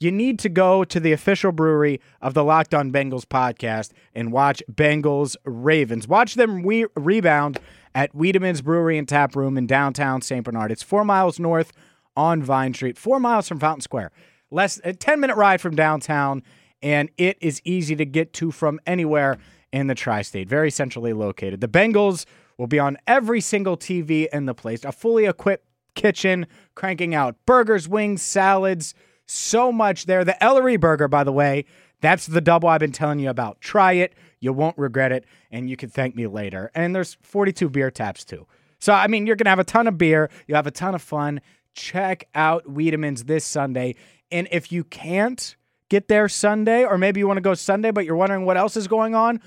you 0.00 0.10
need 0.10 0.38
to 0.40 0.48
go 0.48 0.84
to 0.84 1.00
the 1.00 1.12
official 1.12 1.52
brewery 1.52 2.00
of 2.22 2.32
the 2.34 2.44
Locked 2.44 2.72
On 2.72 2.92
Bengals 2.92 3.26
podcast 3.26 3.90
and 4.14 4.32
watch 4.32 4.62
Bengals 4.72 5.36
Ravens. 5.44 6.06
Watch 6.08 6.34
them 6.36 6.62
we- 6.62 6.86
rebound 6.96 7.58
at 7.94 8.14
Wiedemann's 8.14 8.62
Brewery 8.62 8.98
and 8.98 9.08
Tap 9.08 9.36
Room 9.36 9.56
in 9.56 9.66
downtown 9.66 10.22
St. 10.22 10.44
Bernard. 10.44 10.72
It's 10.72 10.82
four 10.82 11.04
miles 11.04 11.38
north 11.38 11.72
on 12.16 12.42
Vine 12.42 12.74
Street, 12.74 12.98
four 12.98 13.20
miles 13.20 13.48
from 13.48 13.58
Fountain 13.58 13.82
Square, 13.82 14.10
less 14.50 14.80
a 14.84 14.92
10 14.92 15.20
minute 15.20 15.36
ride 15.36 15.60
from 15.60 15.74
downtown, 15.74 16.42
and 16.82 17.10
it 17.16 17.38
is 17.40 17.60
easy 17.64 17.96
to 17.96 18.04
get 18.04 18.32
to 18.34 18.50
from 18.50 18.80
anywhere 18.86 19.38
in 19.72 19.86
the 19.88 19.94
tri 19.94 20.22
state, 20.22 20.48
very 20.48 20.70
centrally 20.70 21.12
located. 21.12 21.60
The 21.60 21.68
Bengals 21.68 22.26
will 22.58 22.66
be 22.68 22.78
on 22.78 22.96
every 23.06 23.40
single 23.40 23.76
TV 23.76 24.28
in 24.32 24.46
the 24.46 24.54
place, 24.54 24.84
a 24.84 24.92
fully 24.92 25.26
equipped 25.26 25.66
kitchen, 25.94 26.46
cranking 26.74 27.14
out 27.14 27.36
burgers, 27.46 27.88
wings, 27.88 28.22
salads, 28.22 28.94
so 29.26 29.72
much 29.72 30.06
there. 30.06 30.24
The 30.24 30.42
Ellery 30.42 30.76
burger, 30.76 31.08
by 31.08 31.24
the 31.24 31.32
way, 31.32 31.64
that's 32.00 32.26
the 32.26 32.40
double 32.40 32.68
I've 32.68 32.80
been 32.80 32.92
telling 32.92 33.18
you 33.18 33.30
about. 33.30 33.60
Try 33.60 33.92
it. 33.94 34.14
You 34.44 34.52
won't 34.52 34.76
regret 34.76 35.10
it, 35.10 35.24
and 35.50 35.70
you 35.70 35.76
can 35.76 35.88
thank 35.88 36.14
me 36.14 36.26
later. 36.26 36.70
And 36.74 36.94
there's 36.94 37.16
42 37.22 37.70
beer 37.70 37.90
taps 37.90 38.26
too. 38.26 38.46
So, 38.78 38.92
I 38.92 39.06
mean, 39.06 39.26
you're 39.26 39.36
going 39.36 39.46
to 39.46 39.50
have 39.50 39.58
a 39.58 39.64
ton 39.64 39.86
of 39.86 39.96
beer. 39.96 40.28
You 40.46 40.54
have 40.54 40.66
a 40.66 40.70
ton 40.70 40.94
of 40.94 41.00
fun. 41.00 41.40
Check 41.72 42.28
out 42.34 42.66
Wiedemann's 42.66 43.24
this 43.24 43.46
Sunday. 43.46 43.94
And 44.30 44.46
if 44.52 44.70
you 44.70 44.84
can't 44.84 45.56
get 45.88 46.08
there 46.08 46.28
Sunday, 46.28 46.84
or 46.84 46.98
maybe 46.98 47.20
you 47.20 47.26
want 47.26 47.38
to 47.38 47.42
go 47.42 47.54
Sunday, 47.54 47.90
but 47.90 48.04
you're 48.04 48.16
wondering 48.16 48.44
what 48.44 48.58
else 48.58 48.76
is 48.76 48.86
going 48.86 49.14
on, 49.14 49.40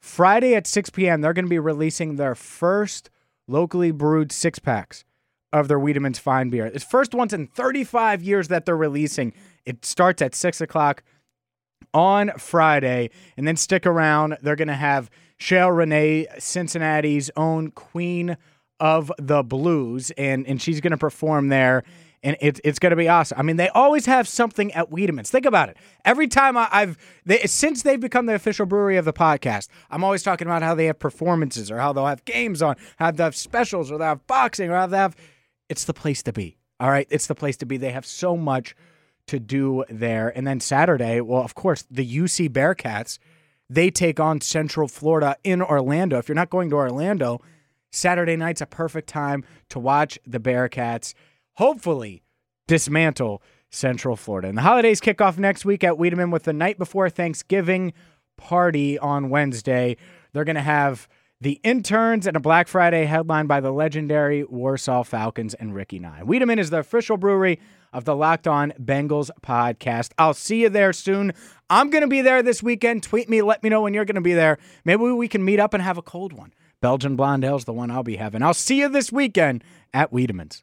Friday 0.00 0.56
at 0.56 0.66
6 0.66 0.90
p.m., 0.90 1.20
they're 1.20 1.32
going 1.32 1.44
to 1.44 1.50
be 1.50 1.60
releasing 1.60 2.16
their 2.16 2.34
first 2.34 3.10
locally 3.46 3.92
brewed 3.92 4.32
six 4.32 4.58
packs 4.58 5.04
of 5.52 5.68
their 5.68 5.78
Wiedemann's 5.78 6.18
Fine 6.18 6.50
beer. 6.50 6.66
It's 6.66 6.84
first 6.84 7.14
once 7.14 7.32
in 7.32 7.46
35 7.46 8.24
years 8.24 8.48
that 8.48 8.66
they're 8.66 8.76
releasing. 8.76 9.32
It 9.64 9.84
starts 9.84 10.20
at 10.20 10.34
6 10.34 10.60
o'clock 10.60 11.04
on 11.96 12.30
Friday, 12.36 13.08
and 13.38 13.48
then 13.48 13.56
stick 13.56 13.86
around. 13.86 14.36
They're 14.42 14.54
going 14.54 14.68
to 14.68 14.74
have 14.74 15.10
Sheryl 15.40 15.74
Renee, 15.74 16.26
Cincinnati's 16.38 17.30
own 17.36 17.70
queen 17.70 18.36
of 18.78 19.10
the 19.18 19.42
blues, 19.42 20.10
and, 20.18 20.46
and 20.46 20.60
she's 20.60 20.82
going 20.82 20.90
to 20.90 20.98
perform 20.98 21.48
there 21.48 21.82
and 22.22 22.36
it's 22.40 22.60
it's 22.64 22.78
going 22.80 22.90
to 22.90 22.96
be 22.96 23.08
awesome. 23.08 23.38
I 23.38 23.42
mean, 23.42 23.56
they 23.56 23.68
always 23.68 24.06
have 24.06 24.26
something 24.26 24.72
at 24.72 24.90
Wiedemann's. 24.90 25.30
Think 25.30 25.46
about 25.46 25.68
it. 25.68 25.76
Every 26.04 26.26
time 26.26 26.56
I, 26.56 26.66
have 26.72 26.98
since 27.44 27.82
they've 27.82 28.00
become 28.00 28.26
the 28.26 28.34
official 28.34 28.66
brewery 28.66 28.96
of 28.96 29.04
the 29.04 29.12
podcast, 29.12 29.68
I'm 29.90 30.02
always 30.02 30.24
talking 30.24 30.48
about 30.48 30.62
how 30.62 30.74
they 30.74 30.86
have 30.86 30.98
performances 30.98 31.70
or 31.70 31.78
how 31.78 31.92
they'll 31.92 32.06
have 32.06 32.24
games 32.24 32.62
on, 32.62 32.74
how 32.96 33.12
they 33.12 33.22
have 33.22 33.36
specials 33.36 33.92
or 33.92 33.98
they 33.98 34.06
have 34.06 34.26
boxing 34.26 34.70
or 34.70 34.74
how 34.74 34.86
they 34.86 34.96
have. 34.96 35.14
It's 35.68 35.84
the 35.84 35.94
place 35.94 36.22
to 36.24 36.32
be. 36.32 36.58
All 36.80 36.90
right, 36.90 37.06
it's 37.10 37.28
the 37.28 37.34
place 37.36 37.56
to 37.58 37.66
be. 37.66 37.76
They 37.76 37.92
have 37.92 38.06
so 38.06 38.36
much 38.36 38.74
to 39.26 39.38
do 39.38 39.84
there. 39.88 40.28
And 40.36 40.46
then 40.46 40.60
Saturday, 40.60 41.20
well, 41.20 41.42
of 41.42 41.54
course, 41.54 41.84
the 41.90 42.06
UC 42.06 42.50
Bearcats. 42.50 43.18
They 43.68 43.90
take 43.90 44.20
on 44.20 44.40
Central 44.40 44.86
Florida 44.86 45.36
in 45.42 45.60
Orlando. 45.60 46.18
If 46.18 46.28
you're 46.28 46.36
not 46.36 46.50
going 46.50 46.70
to 46.70 46.76
Orlando, 46.76 47.40
Saturday 47.90 48.36
night's 48.36 48.60
a 48.60 48.66
perfect 48.66 49.08
time 49.08 49.44
to 49.70 49.80
watch 49.80 50.18
the 50.24 50.38
Bearcats 50.38 51.14
hopefully 51.54 52.22
dismantle 52.66 53.42
Central 53.70 54.16
Florida. 54.16 54.48
And 54.48 54.56
the 54.56 54.62
holidays 54.62 55.00
kick 55.00 55.20
off 55.20 55.38
next 55.38 55.64
week 55.64 55.82
at 55.82 55.98
Wiedemann 55.98 56.30
with 56.30 56.44
the 56.44 56.52
night 56.52 56.78
before 56.78 57.10
Thanksgiving 57.10 57.92
party 58.36 58.98
on 58.98 59.30
Wednesday. 59.30 59.96
They're 60.32 60.44
going 60.44 60.56
to 60.56 60.62
have 60.62 61.08
the 61.40 61.60
interns 61.62 62.26
and 62.26 62.36
a 62.36 62.40
Black 62.40 62.68
Friday 62.68 63.04
headline 63.04 63.46
by 63.46 63.60
the 63.60 63.70
legendary 63.70 64.44
Warsaw 64.44 65.02
Falcons 65.02 65.54
and 65.54 65.74
Ricky 65.74 65.98
Nye. 65.98 66.22
Wiedemann 66.22 66.58
is 66.58 66.70
the 66.70 66.78
official 66.78 67.16
brewery 67.16 67.60
of 67.96 68.04
the 68.04 68.14
Locked 68.14 68.46
On 68.46 68.72
Bengals 68.72 69.30
podcast. 69.40 70.10
I'll 70.18 70.34
see 70.34 70.60
you 70.60 70.68
there 70.68 70.92
soon. 70.92 71.32
I'm 71.70 71.88
going 71.88 72.02
to 72.02 72.08
be 72.08 72.20
there 72.20 72.42
this 72.42 72.62
weekend. 72.62 73.02
Tweet 73.02 73.26
me, 73.26 73.40
let 73.40 73.62
me 73.62 73.70
know 73.70 73.80
when 73.80 73.94
you're 73.94 74.04
going 74.04 74.16
to 74.16 74.20
be 74.20 74.34
there. 74.34 74.58
Maybe 74.84 75.02
we 75.02 75.28
can 75.28 75.42
meet 75.42 75.58
up 75.58 75.72
and 75.72 75.82
have 75.82 75.96
a 75.96 76.02
cold 76.02 76.34
one. 76.34 76.52
Belgian 76.82 77.16
Blonde 77.16 77.42
Ale's 77.42 77.64
the 77.64 77.72
one 77.72 77.90
I'll 77.90 78.02
be 78.02 78.16
having. 78.16 78.42
I'll 78.42 78.52
see 78.52 78.80
you 78.80 78.90
this 78.90 79.10
weekend 79.10 79.64
at 79.94 80.12
Wiedemann's. 80.12 80.62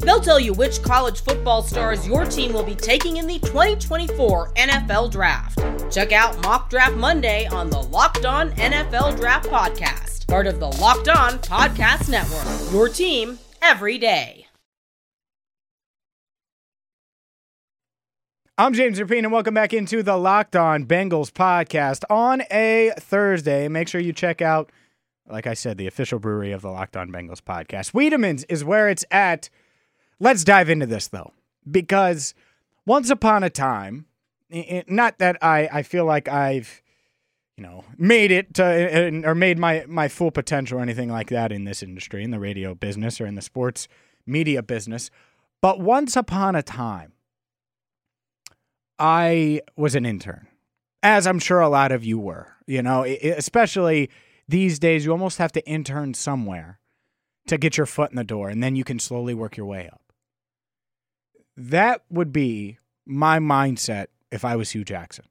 They'll 0.00 0.20
tell 0.20 0.40
you 0.40 0.52
which 0.52 0.82
college 0.82 1.22
football 1.22 1.62
stars 1.62 2.06
your 2.06 2.24
team 2.24 2.52
will 2.52 2.64
be 2.64 2.74
taking 2.74 3.18
in 3.18 3.26
the 3.26 3.38
2024 3.38 4.52
NFL 4.54 5.10
Draft. 5.10 5.58
Check 5.92 6.12
out 6.12 6.42
Mock 6.42 6.70
Draft 6.70 6.96
Monday 6.96 7.46
on 7.46 7.70
the 7.70 7.80
Locked 7.80 8.24
On 8.24 8.50
NFL 8.52 9.16
Draft 9.18 9.48
Podcast 9.48 10.10
part 10.30 10.46
of 10.46 10.60
the 10.60 10.68
Locked 10.68 11.08
On 11.08 11.32
Podcast 11.40 12.08
Network. 12.08 12.72
Your 12.72 12.88
team 12.88 13.40
every 13.60 13.98
day. 13.98 14.46
I'm 18.56 18.72
James 18.72 19.00
Rapien, 19.00 19.20
and 19.20 19.32
welcome 19.32 19.54
back 19.54 19.72
into 19.72 20.04
the 20.04 20.16
Locked 20.16 20.54
On 20.54 20.84
Bengals 20.86 21.32
podcast 21.32 22.04
on 22.08 22.42
a 22.52 22.92
Thursday. 23.00 23.66
Make 23.66 23.88
sure 23.88 24.00
you 24.00 24.12
check 24.12 24.40
out, 24.40 24.70
like 25.28 25.48
I 25.48 25.54
said, 25.54 25.78
the 25.78 25.88
official 25.88 26.20
brewery 26.20 26.52
of 26.52 26.62
the 26.62 26.70
Locked 26.70 26.96
On 26.96 27.10
Bengals 27.10 27.40
podcast. 27.40 27.90
Wiedemann's 27.90 28.44
is 28.44 28.62
where 28.62 28.88
it's 28.88 29.04
at. 29.10 29.50
Let's 30.20 30.44
dive 30.44 30.68
into 30.68 30.86
this, 30.86 31.08
though, 31.08 31.32
because 31.68 32.34
once 32.86 33.10
upon 33.10 33.42
a 33.42 33.50
time, 33.50 34.06
not 34.86 35.18
that 35.18 35.42
I, 35.42 35.68
I 35.72 35.82
feel 35.82 36.04
like 36.04 36.28
I've 36.28 36.82
you 37.60 37.66
know, 37.66 37.84
made 37.98 38.30
it 38.30 38.54
to, 38.54 39.22
or 39.26 39.34
made 39.34 39.58
my 39.58 39.84
my 39.86 40.08
full 40.08 40.30
potential 40.30 40.78
or 40.78 40.82
anything 40.82 41.10
like 41.10 41.28
that 41.28 41.52
in 41.52 41.64
this 41.64 41.82
industry, 41.82 42.24
in 42.24 42.30
the 42.30 42.38
radio 42.38 42.74
business 42.74 43.20
or 43.20 43.26
in 43.26 43.34
the 43.34 43.42
sports 43.42 43.86
media 44.24 44.62
business. 44.62 45.10
But 45.60 45.78
once 45.78 46.16
upon 46.16 46.56
a 46.56 46.62
time, 46.62 47.12
I 48.98 49.60
was 49.76 49.94
an 49.94 50.06
intern, 50.06 50.46
as 51.02 51.26
I'm 51.26 51.38
sure 51.38 51.60
a 51.60 51.68
lot 51.68 51.92
of 51.92 52.02
you 52.02 52.18
were. 52.18 52.54
You 52.66 52.82
know, 52.82 53.04
especially 53.04 54.08
these 54.48 54.78
days, 54.78 55.04
you 55.04 55.12
almost 55.12 55.36
have 55.36 55.52
to 55.52 55.66
intern 55.68 56.14
somewhere 56.14 56.78
to 57.46 57.58
get 57.58 57.76
your 57.76 57.84
foot 57.84 58.10
in 58.10 58.16
the 58.16 58.24
door, 58.24 58.48
and 58.48 58.62
then 58.62 58.74
you 58.74 58.84
can 58.84 58.98
slowly 58.98 59.34
work 59.34 59.58
your 59.58 59.66
way 59.66 59.86
up. 59.92 59.99
That 61.56 62.02
would 62.10 62.32
be 62.32 62.78
my 63.06 63.38
mindset 63.38 64.06
if 64.30 64.44
I 64.44 64.56
was 64.56 64.70
Hue 64.70 64.84
Jackson 64.84 65.24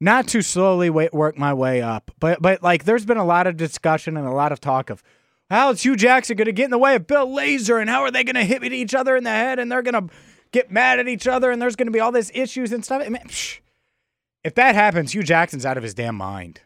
not 0.00 0.28
to 0.28 0.42
slowly 0.42 0.90
work 0.90 1.38
my 1.38 1.54
way 1.54 1.80
up, 1.80 2.10
but 2.20 2.42
but 2.42 2.62
like 2.62 2.84
there's 2.84 3.06
been 3.06 3.16
a 3.16 3.24
lot 3.24 3.46
of 3.46 3.56
discussion 3.56 4.16
and 4.16 4.26
a 4.26 4.32
lot 4.32 4.52
of 4.52 4.60
talk 4.60 4.90
of 4.90 5.02
how 5.50 5.70
is 5.70 5.82
Hue 5.82 5.96
Jackson 5.96 6.36
going 6.36 6.46
to 6.46 6.52
get 6.52 6.66
in 6.66 6.70
the 6.70 6.78
way 6.78 6.94
of 6.94 7.06
Bill 7.06 7.26
Lazor 7.26 7.80
and 7.80 7.88
how 7.88 8.02
are 8.02 8.10
they 8.10 8.24
going 8.24 8.34
to 8.34 8.44
hit 8.44 8.64
each 8.64 8.94
other 8.94 9.16
in 9.16 9.24
the 9.24 9.30
head 9.30 9.58
and 9.58 9.70
they're 9.70 9.82
going 9.82 10.08
to 10.08 10.14
get 10.52 10.70
mad 10.70 10.98
at 10.98 11.08
each 11.08 11.26
other 11.26 11.50
and 11.50 11.60
there's 11.60 11.76
going 11.76 11.86
to 11.86 11.92
be 11.92 12.00
all 12.00 12.12
these 12.12 12.30
issues 12.34 12.72
and 12.72 12.84
stuff. 12.84 13.02
I 13.04 13.08
mean, 13.08 13.22
psh, 13.26 13.60
if 14.42 14.54
that 14.54 14.74
happens, 14.74 15.12
Hue 15.12 15.22
Jackson's 15.22 15.66
out 15.66 15.76
of 15.76 15.82
his 15.82 15.94
damn 15.94 16.16
mind. 16.16 16.60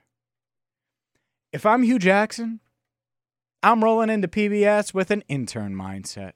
If 1.53 1.67
I'm 1.67 1.83
Hue 1.83 1.99
Jackson, 1.99 2.61
I'm 3.63 3.83
rolling 3.83 4.11
into 4.11 4.29
PBS 4.29 4.95
with 4.95 5.11
an 5.11 5.23
intern 5.29 5.75
mindset. 5.75 6.33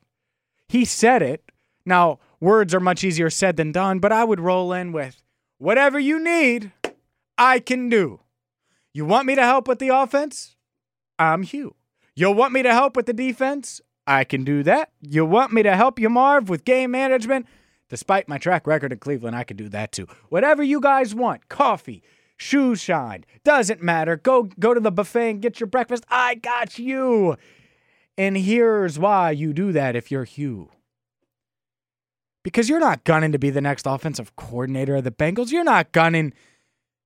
He 0.68 0.84
said 0.84 1.22
it. 1.22 1.51
Now, 1.84 2.18
words 2.40 2.74
are 2.74 2.80
much 2.80 3.04
easier 3.04 3.30
said 3.30 3.56
than 3.56 3.72
done, 3.72 3.98
but 3.98 4.12
I 4.12 4.24
would 4.24 4.40
roll 4.40 4.72
in 4.72 4.92
with 4.92 5.22
whatever 5.58 5.98
you 5.98 6.22
need. 6.22 6.72
I 7.38 7.58
can 7.58 7.88
do. 7.88 8.20
You 8.92 9.04
want 9.04 9.26
me 9.26 9.34
to 9.34 9.42
help 9.42 9.66
with 9.66 9.78
the 9.78 9.88
offense? 9.88 10.56
I'm 11.18 11.42
Hugh. 11.42 11.74
You'll 12.14 12.34
want 12.34 12.52
me 12.52 12.62
to 12.62 12.72
help 12.72 12.94
with 12.94 13.06
the 13.06 13.12
defense? 13.12 13.80
I 14.06 14.24
can 14.24 14.44
do 14.44 14.62
that. 14.64 14.90
You 15.00 15.24
want 15.24 15.52
me 15.52 15.62
to 15.62 15.76
help 15.76 15.98
you, 15.98 16.10
Marv, 16.10 16.48
with 16.48 16.64
game 16.64 16.90
management? 16.90 17.46
Despite 17.88 18.28
my 18.28 18.38
track 18.38 18.66
record 18.66 18.92
in 18.92 18.98
Cleveland, 18.98 19.36
I 19.36 19.44
can 19.44 19.56
do 19.56 19.68
that 19.68 19.92
too. 19.92 20.06
Whatever 20.28 20.62
you 20.62 20.80
guys 20.80 21.14
want, 21.14 21.48
coffee, 21.48 22.02
shoe 22.36 22.74
shine, 22.74 23.24
doesn't 23.44 23.82
matter. 23.82 24.16
Go 24.16 24.44
go 24.58 24.74
to 24.74 24.80
the 24.80 24.90
buffet 24.90 25.30
and 25.30 25.42
get 25.42 25.60
your 25.60 25.66
breakfast. 25.66 26.04
I 26.08 26.34
got 26.36 26.78
you. 26.78 27.36
And 28.18 28.36
here's 28.36 28.98
why 28.98 29.30
you 29.30 29.52
do 29.52 29.72
that 29.72 29.96
if 29.96 30.10
you're 30.10 30.24
Hue. 30.24 30.70
Because 32.42 32.68
you're 32.68 32.80
not 32.80 33.04
gunning 33.04 33.32
to 33.32 33.38
be 33.38 33.50
the 33.50 33.60
next 33.60 33.86
offensive 33.86 34.34
coordinator 34.36 34.96
of 34.96 35.04
the 35.04 35.10
Bengals. 35.10 35.52
You're 35.52 35.64
not 35.64 35.92
gunning 35.92 36.32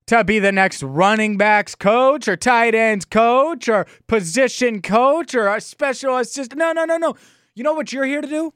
to 0.07 0.25
be 0.25 0.39
the 0.39 0.53
next 0.53 0.83
running 0.83 1.37
backs 1.37 1.75
coach 1.75 2.29
or 2.29 2.37
tight 2.37 2.75
ends 2.75 3.05
coach 3.05 3.69
or 3.69 3.87
position 4.07 4.81
coach 4.81 5.35
or 5.35 5.49
a 5.49 5.61
special 5.61 6.17
assistant. 6.17 6.59
No, 6.59 6.73
no, 6.73 6.85
no, 6.85 6.97
no. 6.97 7.17
You 7.55 7.65
know 7.65 7.75
what 7.75 7.93
you're 7.93 8.07
here 8.07 8.21
to 8.21 8.29
do? 8.29 8.53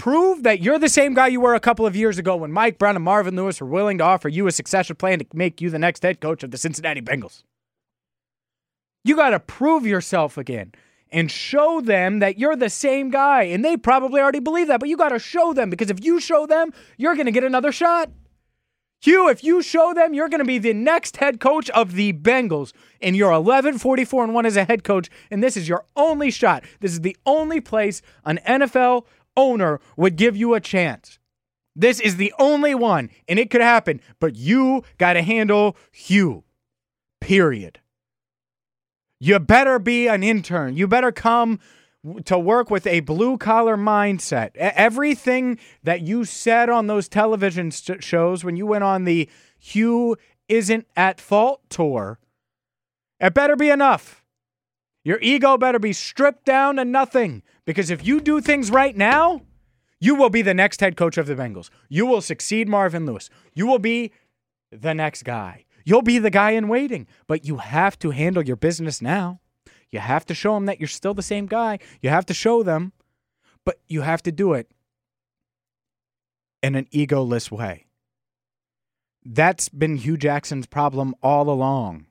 prove 0.00 0.44
that 0.44 0.62
you're 0.62 0.78
the 0.78 0.88
same 0.88 1.12
guy 1.12 1.26
you 1.26 1.42
were 1.42 1.54
a 1.54 1.60
couple 1.60 1.84
of 1.84 1.94
years 1.94 2.16
ago 2.16 2.34
when 2.34 2.50
Mike 2.50 2.78
Brown 2.78 2.96
and 2.96 3.04
Marvin 3.04 3.36
Lewis 3.36 3.60
were 3.60 3.66
willing 3.66 3.98
to 3.98 4.04
offer 4.04 4.30
you 4.30 4.46
a 4.46 4.50
succession 4.50 4.96
plan 4.96 5.18
to 5.18 5.26
make 5.34 5.60
you 5.60 5.68
the 5.68 5.78
next 5.78 6.02
head 6.02 6.22
coach 6.22 6.42
of 6.42 6.50
the 6.50 6.56
Cincinnati 6.56 7.02
Bengals. 7.02 7.42
You 9.04 9.14
got 9.14 9.30
to 9.30 9.40
prove 9.40 9.86
yourself 9.86 10.38
again 10.38 10.72
and 11.12 11.30
show 11.30 11.80
them 11.80 12.20
that 12.20 12.38
you're 12.38 12.56
the 12.56 12.70
same 12.70 13.10
guy. 13.10 13.44
And 13.44 13.64
they 13.64 13.76
probably 13.76 14.20
already 14.20 14.40
believe 14.40 14.68
that, 14.68 14.80
but 14.80 14.88
you 14.88 14.96
got 14.96 15.10
to 15.10 15.18
show 15.18 15.52
them 15.52 15.70
because 15.70 15.90
if 15.90 16.04
you 16.04 16.20
show 16.20 16.46
them, 16.46 16.72
you're 16.96 17.14
going 17.14 17.26
to 17.26 17.32
get 17.32 17.44
another 17.44 17.72
shot. 17.72 18.10
Hue, 19.02 19.30
if 19.30 19.42
you 19.42 19.62
show 19.62 19.94
them 19.94 20.12
you're 20.12 20.28
going 20.28 20.40
to 20.40 20.44
be 20.44 20.58
the 20.58 20.74
next 20.74 21.16
head 21.16 21.40
coach 21.40 21.70
of 21.70 21.94
the 21.94 22.12
Bengals 22.12 22.72
and 23.00 23.16
you're 23.16 23.32
11 23.32 23.78
44 23.78 24.24
and 24.24 24.34
1 24.34 24.46
as 24.46 24.56
a 24.56 24.64
head 24.64 24.84
coach 24.84 25.08
and 25.30 25.42
this 25.42 25.56
is 25.56 25.68
your 25.68 25.86
only 25.96 26.30
shot. 26.30 26.64
This 26.80 26.92
is 26.92 27.00
the 27.00 27.16
only 27.24 27.62
place 27.62 28.02
an 28.26 28.38
NFL 28.46 29.06
owner 29.36 29.80
would 29.96 30.16
give 30.16 30.36
you 30.36 30.52
a 30.52 30.60
chance. 30.60 31.18
This 31.74 31.98
is 31.98 32.16
the 32.16 32.34
only 32.38 32.74
one 32.74 33.08
and 33.26 33.38
it 33.38 33.48
could 33.48 33.62
happen, 33.62 34.02
but 34.18 34.36
you 34.36 34.84
got 34.98 35.14
to 35.14 35.22
handle 35.22 35.78
Hugh. 35.92 36.44
Period. 37.22 37.80
You 39.20 39.38
better 39.38 39.78
be 39.78 40.08
an 40.08 40.22
intern. 40.22 40.76
You 40.76 40.88
better 40.88 41.12
come 41.12 41.60
to 42.24 42.38
work 42.38 42.70
with 42.70 42.86
a 42.86 43.00
blue 43.00 43.36
collar 43.36 43.76
mindset. 43.76 44.56
Everything 44.56 45.58
that 45.84 46.00
you 46.00 46.24
said 46.24 46.70
on 46.70 46.86
those 46.86 47.08
television 47.08 47.70
shows 47.70 48.42
when 48.42 48.56
you 48.56 48.66
went 48.66 48.84
on 48.84 49.04
the 49.04 49.28
Hue 49.58 50.16
isn't 50.48 50.86
at 50.96 51.20
fault 51.20 51.60
tour, 51.68 52.18
it 53.20 53.34
better 53.34 53.56
be 53.56 53.68
enough. 53.68 54.24
Your 55.04 55.18
ego 55.20 55.58
better 55.58 55.78
be 55.78 55.92
stripped 55.92 56.46
down 56.46 56.76
to 56.76 56.84
nothing 56.84 57.42
because 57.66 57.90
if 57.90 58.06
you 58.06 58.20
do 58.20 58.40
things 58.40 58.70
right 58.70 58.96
now, 58.96 59.42
you 60.00 60.14
will 60.14 60.30
be 60.30 60.40
the 60.40 60.54
next 60.54 60.80
head 60.80 60.96
coach 60.96 61.18
of 61.18 61.26
the 61.26 61.34
Bengals. 61.34 61.68
You 61.90 62.06
will 62.06 62.22
succeed 62.22 62.68
Marvin 62.68 63.04
Lewis. 63.04 63.28
You 63.54 63.66
will 63.66 63.78
be 63.78 64.12
the 64.72 64.94
next 64.94 65.24
guy. 65.24 65.66
You'll 65.84 66.02
be 66.02 66.18
the 66.18 66.30
guy 66.30 66.52
in 66.52 66.68
waiting, 66.68 67.06
but 67.26 67.44
you 67.44 67.58
have 67.58 67.98
to 68.00 68.10
handle 68.10 68.44
your 68.44 68.56
business 68.56 69.00
now. 69.00 69.40
You 69.90 69.98
have 69.98 70.24
to 70.26 70.34
show 70.34 70.54
them 70.54 70.66
that 70.66 70.78
you're 70.78 70.88
still 70.88 71.14
the 71.14 71.22
same 71.22 71.46
guy. 71.46 71.78
You 72.00 72.10
have 72.10 72.26
to 72.26 72.34
show 72.34 72.62
them, 72.62 72.92
but 73.64 73.80
you 73.88 74.02
have 74.02 74.22
to 74.22 74.32
do 74.32 74.52
it 74.52 74.70
in 76.62 76.74
an 76.74 76.86
egoless 76.92 77.50
way. 77.50 77.86
That's 79.24 79.68
been 79.68 79.96
Hue 79.96 80.16
Jackson's 80.16 80.66
problem 80.66 81.14
all 81.22 81.50
along. 81.50 82.06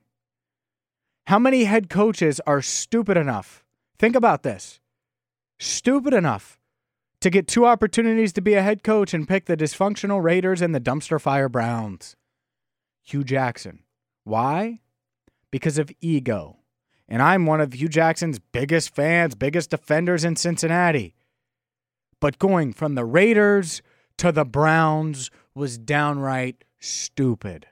How 1.26 1.38
many 1.38 1.64
head 1.64 1.88
coaches 1.88 2.40
are 2.46 2.62
stupid 2.62 3.16
enough? 3.16 3.64
Think 3.98 4.16
about 4.16 4.42
this. 4.42 4.80
Stupid 5.58 6.14
enough 6.14 6.58
to 7.20 7.30
get 7.30 7.46
two 7.46 7.66
opportunities 7.66 8.32
to 8.32 8.40
be 8.40 8.54
a 8.54 8.62
head 8.62 8.82
coach 8.82 9.12
and 9.12 9.28
pick 9.28 9.46
the 9.46 9.56
dysfunctional 9.56 10.22
Raiders 10.22 10.62
and 10.62 10.74
the 10.74 10.80
dumpster 10.80 11.20
fire 11.20 11.48
Browns. 11.48 12.16
Hue 13.10 13.24
Jackson. 13.24 13.80
Why? 14.24 14.80
Because 15.50 15.78
of 15.78 15.90
ego 16.00 16.60
and 17.10 17.20
I'm 17.20 17.44
one 17.44 17.60
of 17.60 17.72
Hue 17.72 17.88
Jackson's 17.88 18.38
biggest 18.38 18.94
fans, 18.94 19.34
biggest 19.34 19.70
defenders 19.70 20.24
in 20.24 20.36
Cincinnati. 20.36 21.16
But 22.20 22.38
going 22.38 22.72
from 22.72 22.94
the 22.94 23.04
Raiders 23.04 23.82
to 24.18 24.30
the 24.30 24.44
Browns 24.44 25.30
was 25.52 25.76
downright 25.76 26.64
stupid. 26.78 27.66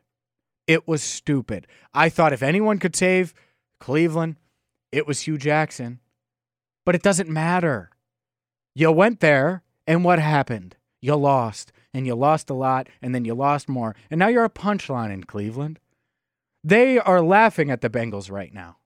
It 0.67 0.89
was 0.89 1.03
stupid. 1.03 1.69
I 1.95 2.09
thought 2.09 2.33
if 2.33 2.43
anyone 2.43 2.79
could 2.79 2.97
save 2.97 3.33
Cleveland, 3.79 4.37
it 4.91 5.07
was 5.07 5.21
Hue 5.21 5.39
Jackson. 5.39 6.01
But 6.85 6.97
it 6.97 7.03
doesn't 7.03 7.29
matter. 7.29 7.91
You 8.75 8.91
went 8.91 9.21
there, 9.21 9.63
and 9.87 10.05
what 10.05 10.19
happened? 10.19 10.77
You 11.01 11.15
lost, 11.15 11.71
and 11.95 12.07
you 12.07 12.15
lost 12.15 12.51
a 12.51 12.55
lot, 12.55 12.89
and 13.01 13.15
then 13.15 13.25
you 13.25 13.35
lost 13.35 13.69
more. 13.69 13.95
And 14.11 14.19
now 14.19 14.29
you're 14.29 14.45
a 14.45 14.51
punchline 14.51 15.13
in 15.13 15.25
Cleveland. 15.25 15.79
They 16.63 16.99
are 16.99 17.23
laughing 17.23 17.71
at 17.71 17.81
the 17.81 17.91
Bengals 17.91 18.31
right 18.31 18.53
now. 18.53 18.77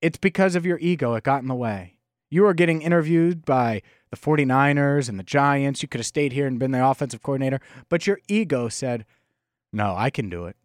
It's 0.00 0.18
because 0.18 0.54
of 0.54 0.66
your 0.66 0.78
ego. 0.78 1.14
It 1.14 1.24
got 1.24 1.42
in 1.42 1.48
the 1.48 1.54
way. 1.54 1.96
You 2.30 2.42
were 2.42 2.54
getting 2.54 2.82
interviewed 2.82 3.44
by 3.44 3.82
the 4.10 4.16
49ers 4.16 5.08
and 5.08 5.18
the 5.18 5.24
Giants. 5.24 5.82
You 5.82 5.88
could 5.88 6.00
have 6.00 6.06
stayed 6.06 6.32
here 6.32 6.46
and 6.46 6.58
been 6.58 6.72
the 6.72 6.86
offensive 6.86 7.22
coordinator, 7.22 7.60
but 7.88 8.06
your 8.06 8.18
ego 8.28 8.68
said, 8.68 9.04
No, 9.72 9.94
I 9.96 10.10
can 10.10 10.28
do 10.28 10.46
it. 10.46 10.56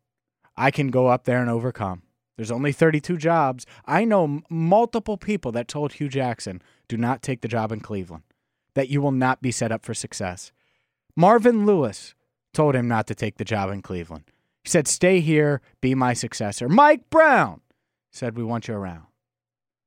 I 0.57 0.71
can 0.71 0.89
go 0.89 1.07
up 1.07 1.25
there 1.25 1.41
and 1.41 1.49
overcome. 1.49 2.03
There's 2.35 2.51
only 2.51 2.71
32 2.71 3.17
jobs. 3.17 3.65
I 3.85 4.05
know 4.05 4.41
multiple 4.49 5.17
people 5.17 5.51
that 5.51 5.67
told 5.67 5.93
Hue 5.93 6.09
Jackson, 6.09 6.61
do 6.87 6.95
not 6.95 7.21
take 7.21 7.41
the 7.41 7.47
job 7.47 7.71
in 7.71 7.81
Cleveland, 7.81 8.23
that 8.75 8.89
you 8.89 9.01
will 9.01 9.11
not 9.11 9.41
be 9.41 9.51
set 9.51 9.71
up 9.71 9.85
for 9.85 9.93
success. 9.93 10.51
Marvin 11.15 11.65
Lewis 11.65 12.15
told 12.53 12.75
him 12.75 12.87
not 12.87 13.07
to 13.07 13.15
take 13.15 13.37
the 13.37 13.45
job 13.45 13.69
in 13.71 13.81
Cleveland. 13.81 14.25
He 14.63 14.69
said, 14.69 14.87
stay 14.87 15.19
here, 15.19 15.61
be 15.81 15.95
my 15.95 16.13
successor. 16.13 16.67
Mike 16.67 17.09
Brown 17.09 17.61
said, 18.11 18.37
we 18.37 18.43
want 18.43 18.67
you 18.67 18.73
around. 18.73 19.05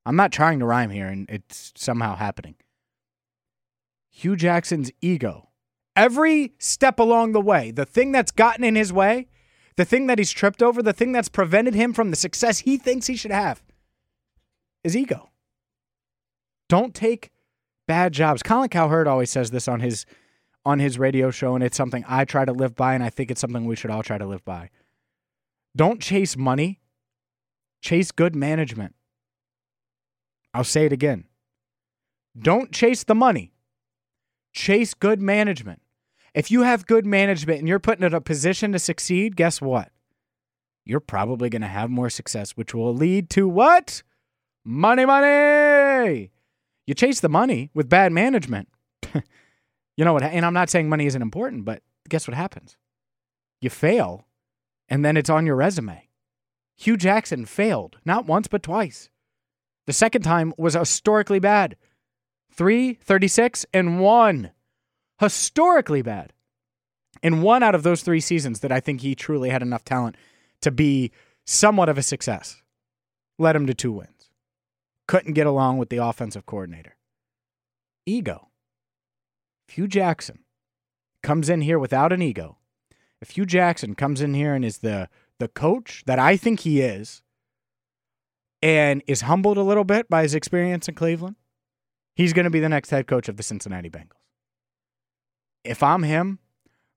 I'm 0.04 0.16
not 0.16 0.32
trying 0.32 0.58
to 0.58 0.66
rhyme 0.66 0.90
here, 0.90 1.06
and 1.06 1.28
it's 1.30 1.72
somehow 1.76 2.16
happening. 2.16 2.56
Hue 4.10 4.36
Jackson's 4.36 4.90
ego. 5.00 5.50
Every 5.94 6.54
step 6.58 6.98
along 6.98 7.32
the 7.32 7.40
way, 7.40 7.70
the 7.70 7.84
thing 7.84 8.12
that's 8.12 8.32
gotten 8.32 8.64
in 8.64 8.74
his 8.74 8.92
way, 8.92 9.28
the 9.76 9.84
thing 9.84 10.06
that 10.06 10.18
he's 10.18 10.30
tripped 10.30 10.62
over, 10.62 10.82
the 10.82 10.92
thing 10.92 11.12
that's 11.12 11.28
prevented 11.28 11.74
him 11.74 11.92
from 11.92 12.10
the 12.10 12.16
success 12.16 12.60
he 12.60 12.76
thinks 12.76 13.06
he 13.06 13.16
should 13.16 13.30
have, 13.30 13.62
is 14.82 14.96
ego. 14.96 15.30
Don't 16.68 16.94
take 16.94 17.30
bad 17.86 18.12
jobs. 18.12 18.42
Colin 18.42 18.70
Cowherd 18.70 19.06
always 19.06 19.30
says 19.30 19.50
this 19.50 19.68
on 19.68 19.80
his 19.80 20.06
on 20.64 20.78
his 20.78 20.98
radio 20.98 21.30
show, 21.30 21.54
and 21.54 21.64
it's 21.64 21.76
something 21.76 22.04
I 22.08 22.24
try 22.24 22.44
to 22.44 22.52
live 22.52 22.74
by, 22.76 22.94
and 22.94 23.02
I 23.02 23.10
think 23.10 23.30
it's 23.30 23.40
something 23.40 23.64
we 23.64 23.76
should 23.76 23.90
all 23.90 24.02
try 24.02 24.18
to 24.18 24.26
live 24.26 24.44
by. 24.44 24.70
Don't 25.74 26.00
chase 26.00 26.36
money, 26.36 26.80
chase 27.80 28.12
good 28.12 28.36
management. 28.36 28.94
I'll 30.54 30.64
say 30.64 30.84
it 30.86 30.92
again. 30.92 31.24
Don't 32.38 32.72
chase 32.72 33.04
the 33.04 33.14
money. 33.14 33.54
Chase 34.52 34.94
good 34.94 35.20
management. 35.20 35.80
If 36.34 36.50
you 36.50 36.62
have 36.62 36.86
good 36.86 37.04
management 37.04 37.58
and 37.60 37.68
you're 37.68 37.78
put 37.78 38.00
in 38.00 38.14
a 38.14 38.20
position 38.20 38.72
to 38.72 38.78
succeed, 38.78 39.36
guess 39.36 39.60
what? 39.60 39.90
You're 40.84 41.00
probably 41.00 41.48
going 41.48 41.62
to 41.62 41.68
have 41.68 41.90
more 41.90 42.10
success, 42.10 42.52
which 42.52 42.74
will 42.74 42.94
lead 42.94 43.30
to 43.30 43.48
what? 43.48 44.02
Money, 44.64 45.04
money. 45.04 46.30
You 46.86 46.94
chase 46.94 47.20
the 47.20 47.28
money 47.28 47.70
with 47.74 47.88
bad 47.88 48.12
management. 48.12 48.68
you 49.96 50.04
know 50.04 50.12
what? 50.12 50.22
And 50.22 50.44
I'm 50.44 50.54
not 50.54 50.70
saying 50.70 50.88
money 50.88 51.06
isn't 51.06 51.22
important, 51.22 51.64
but 51.64 51.82
guess 52.08 52.26
what 52.26 52.36
happens? 52.36 52.76
You 53.60 53.70
fail, 53.70 54.26
and 54.88 55.04
then 55.04 55.16
it's 55.16 55.30
on 55.30 55.46
your 55.46 55.56
resume. 55.56 56.08
Hue 56.76 56.96
Jackson 56.96 57.44
failed, 57.44 57.98
not 58.04 58.26
once, 58.26 58.48
but 58.48 58.62
twice. 58.62 59.10
The 59.86 59.92
second 59.92 60.22
time 60.22 60.52
was 60.56 60.74
historically 60.74 61.38
bad. 61.38 61.76
3, 62.52 62.94
36, 62.94 63.66
and 63.72 64.00
1. 64.00 64.50
Historically 65.18 66.02
bad. 66.02 66.32
In 67.22 67.42
one 67.42 67.62
out 67.62 67.74
of 67.74 67.82
those 67.82 68.02
three 68.02 68.20
seasons 68.20 68.60
that 68.60 68.72
I 68.72 68.80
think 68.80 69.00
he 69.00 69.14
truly 69.14 69.50
had 69.50 69.62
enough 69.62 69.84
talent 69.84 70.16
to 70.62 70.70
be 70.70 71.12
somewhat 71.44 71.88
of 71.88 71.98
a 71.98 72.02
success. 72.02 72.62
Led 73.38 73.54
him 73.54 73.66
to 73.66 73.74
two 73.74 73.92
wins. 73.92 74.30
Couldn't 75.06 75.34
get 75.34 75.46
along 75.46 75.78
with 75.78 75.88
the 75.88 75.98
offensive 75.98 76.46
coordinator. 76.46 76.96
Ego. 78.06 78.48
Hue 79.72 79.88
Jackson 79.88 80.40
comes 81.22 81.48
in 81.48 81.62
here 81.62 81.78
without 81.78 82.12
an 82.12 82.22
ego, 82.22 82.58
if 83.22 83.30
Hue 83.30 83.46
Jackson 83.46 83.94
comes 83.94 84.20
in 84.20 84.34
here 84.34 84.54
and 84.54 84.64
is 84.64 84.78
the 84.78 85.08
the 85.38 85.48
coach 85.48 86.02
that 86.06 86.18
I 86.18 86.36
think 86.36 86.60
he 86.60 86.80
is, 86.80 87.22
and 88.60 89.02
is 89.06 89.22
humbled 89.22 89.56
a 89.56 89.62
little 89.62 89.84
bit 89.84 90.10
by 90.10 90.22
his 90.22 90.34
experience 90.34 90.88
in 90.88 90.94
Cleveland, 90.94 91.36
he's 92.14 92.32
going 92.32 92.44
to 92.44 92.50
be 92.50 92.60
the 92.60 92.68
next 92.68 92.90
head 92.90 93.06
coach 93.06 93.28
of 93.28 93.36
the 93.36 93.42
Cincinnati 93.42 93.88
Bengals. 93.88 94.28
If 95.64 95.82
I'm 95.82 96.02
him, 96.02 96.38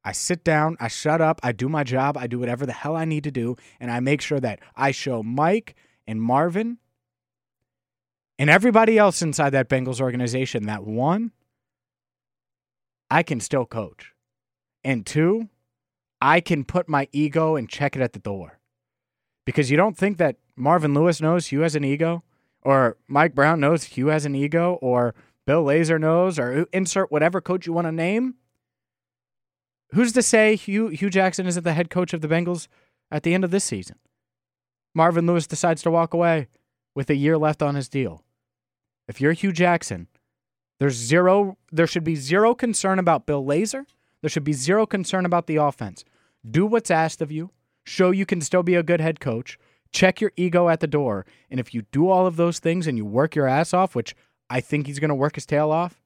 I 0.04 0.12
sit 0.12 0.44
down, 0.44 0.78
I 0.80 0.90
shut 0.90 1.22
up, 1.22 1.40
I 1.44 1.52
do 1.52 1.70
my 1.70 1.84
job, 1.84 2.18
I 2.18 2.28
do 2.28 2.40
whatever 2.40 2.66
the 2.66 2.74
hell 2.74 2.96
I 2.96 3.06
need 3.06 3.24
to 3.24 3.32
do, 3.32 3.56
and 3.80 3.90
I 3.90 4.00
make 4.00 4.22
sure 4.22 4.40
that 4.40 4.60
I 4.76 4.92
show 4.92 5.24
Mike 5.24 5.76
and 6.06 6.22
Marvin 6.22 6.78
and 8.38 8.50
everybody 8.50 8.98
else 8.98 9.22
inside 9.22 9.52
that 9.52 9.70
Bengals 9.70 10.02
organization 10.02 10.66
that 10.66 10.84
one, 10.84 11.32
I 13.10 13.24
can 13.24 13.40
still 13.40 13.66
coach. 13.66 14.14
And 14.84 15.06
two, 15.06 15.50
I 16.22 16.40
can 16.40 16.64
put 16.64 16.90
my 16.90 17.08
ego 17.12 17.56
and 17.56 17.70
check 17.70 17.96
it 17.96 18.02
at 18.02 18.14
the 18.14 18.20
door. 18.20 18.60
Because 19.46 19.70
you 19.70 19.78
don't 19.78 19.98
think 19.98 20.18
that 20.18 20.38
Marvin 20.56 20.94
Lewis 20.94 21.22
knows 21.22 21.48
Hue 21.48 21.60
has 21.60 21.76
an 21.76 21.84
ego, 21.84 22.24
or 22.62 22.98
Mike 23.08 23.36
Brown 23.36 23.60
knows 23.60 23.84
Hue 23.84 24.08
has 24.08 24.26
an 24.26 24.36
ego, 24.36 24.80
or 24.82 25.14
Bill 25.46 25.64
Lazor 25.64 26.00
knows, 26.00 26.40
or 26.40 26.66
insert 26.74 27.12
whatever 27.12 27.42
coach 27.42 27.68
you 27.68 27.74
want 27.74 27.86
to 27.86 27.92
name. 27.92 28.36
Who's 29.92 30.14
to 30.14 30.24
say 30.24 30.56
Hue, 30.56 30.88
Hue 30.88 31.10
Jackson 31.10 31.46
isn't 31.46 31.64
the 31.64 31.74
head 31.74 31.90
coach 31.90 32.14
of 32.14 32.22
the 32.22 32.28
Bengals 32.28 32.68
at 33.12 33.24
the 33.24 33.34
end 33.34 33.44
of 33.44 33.52
this 33.52 33.64
season? 33.64 33.98
Marvin 34.96 35.28
Lewis 35.28 35.46
decides 35.46 35.84
to 35.84 35.92
walk 35.92 36.14
away 36.14 36.48
with 36.96 37.10
a 37.10 37.16
year 37.16 37.38
left 37.38 37.62
on 37.62 37.76
his 37.76 37.90
deal. 37.90 38.24
If 39.08 39.22
you're 39.22 39.34
Hue 39.34 39.52
Jackson, 39.52 40.08
There's 40.80 40.96
zero, 40.96 41.58
there 41.72 41.88
should 41.88 42.04
be 42.04 42.16
zero 42.16 42.54
concern 42.54 43.00
about 43.00 43.26
Bill 43.26 43.44
Lazor. 43.44 43.86
There 44.22 44.30
should 44.30 44.44
be 44.44 44.54
zero 44.54 44.86
concern 44.86 45.26
about 45.26 45.48
the 45.48 45.56
offense. 45.58 46.04
Do 46.50 46.66
what's 46.66 46.92
asked 46.92 47.22
of 47.22 47.32
you, 47.32 47.52
show 47.86 48.12
you 48.12 48.26
can 48.26 48.42
still 48.42 48.64
be 48.64 48.76
a 48.76 48.84
good 48.84 49.00
head 49.00 49.20
coach, 49.20 49.58
check 49.92 50.20
your 50.20 50.32
ego 50.36 50.68
at 50.68 50.80
the 50.80 50.88
door. 50.88 51.26
And 51.50 51.60
if 51.60 51.74
you 51.74 51.84
do 51.92 52.10
all 52.10 52.28
of 52.28 52.36
those 52.36 52.60
things 52.60 52.88
and 52.88 52.98
you 52.98 53.06
work 53.06 53.36
your 53.36 53.48
ass 53.48 53.74
off, 53.74 53.96
which 53.96 54.16
I 54.50 54.60
think 54.60 54.88
he's 54.88 55.00
going 55.00 55.10
to 55.10 55.16
work 55.16 55.36
his 55.36 55.46
tail 55.46 55.72
off, 55.72 56.02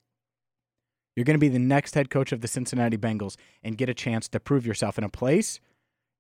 you're 1.16 1.26
going 1.26 1.36
to 1.36 1.40
be 1.40 1.50
the 1.50 1.60
next 1.60 1.96
head 1.96 2.10
coach 2.10 2.32
of 2.32 2.42
the 2.42 2.48
Cincinnati 2.48 2.98
Bengals 2.98 3.36
and 3.64 3.78
get 3.78 3.90
a 3.90 3.94
chance 3.94 4.30
to 4.30 4.40
prove 4.40 4.66
yourself 4.66 4.98
in 4.98 5.04
a 5.04 5.10
place 5.10 5.60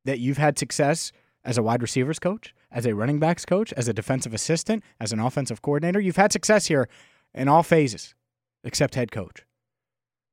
that 0.03 0.19
you've 0.19 0.37
had 0.37 0.57
success 0.57 1.11
as 1.45 1.57
a 1.57 1.63
wide 1.63 1.81
receivers 1.81 2.19
coach, 2.19 2.53
as 2.71 2.85
a 2.85 2.95
running 2.95 3.19
backs 3.19 3.45
coach, 3.45 3.71
as 3.73 3.87
a 3.87 3.93
defensive 3.93 4.33
assistant, 4.33 4.83
as 4.99 5.13
an 5.13 5.19
offensive 5.19 5.61
coordinator. 5.61 5.99
You've 5.99 6.17
had 6.17 6.33
success 6.33 6.65
here 6.65 6.89
in 7.33 7.47
all 7.47 7.63
phases 7.63 8.15
except 8.63 8.95
head 8.95 9.11
coach. 9.11 9.45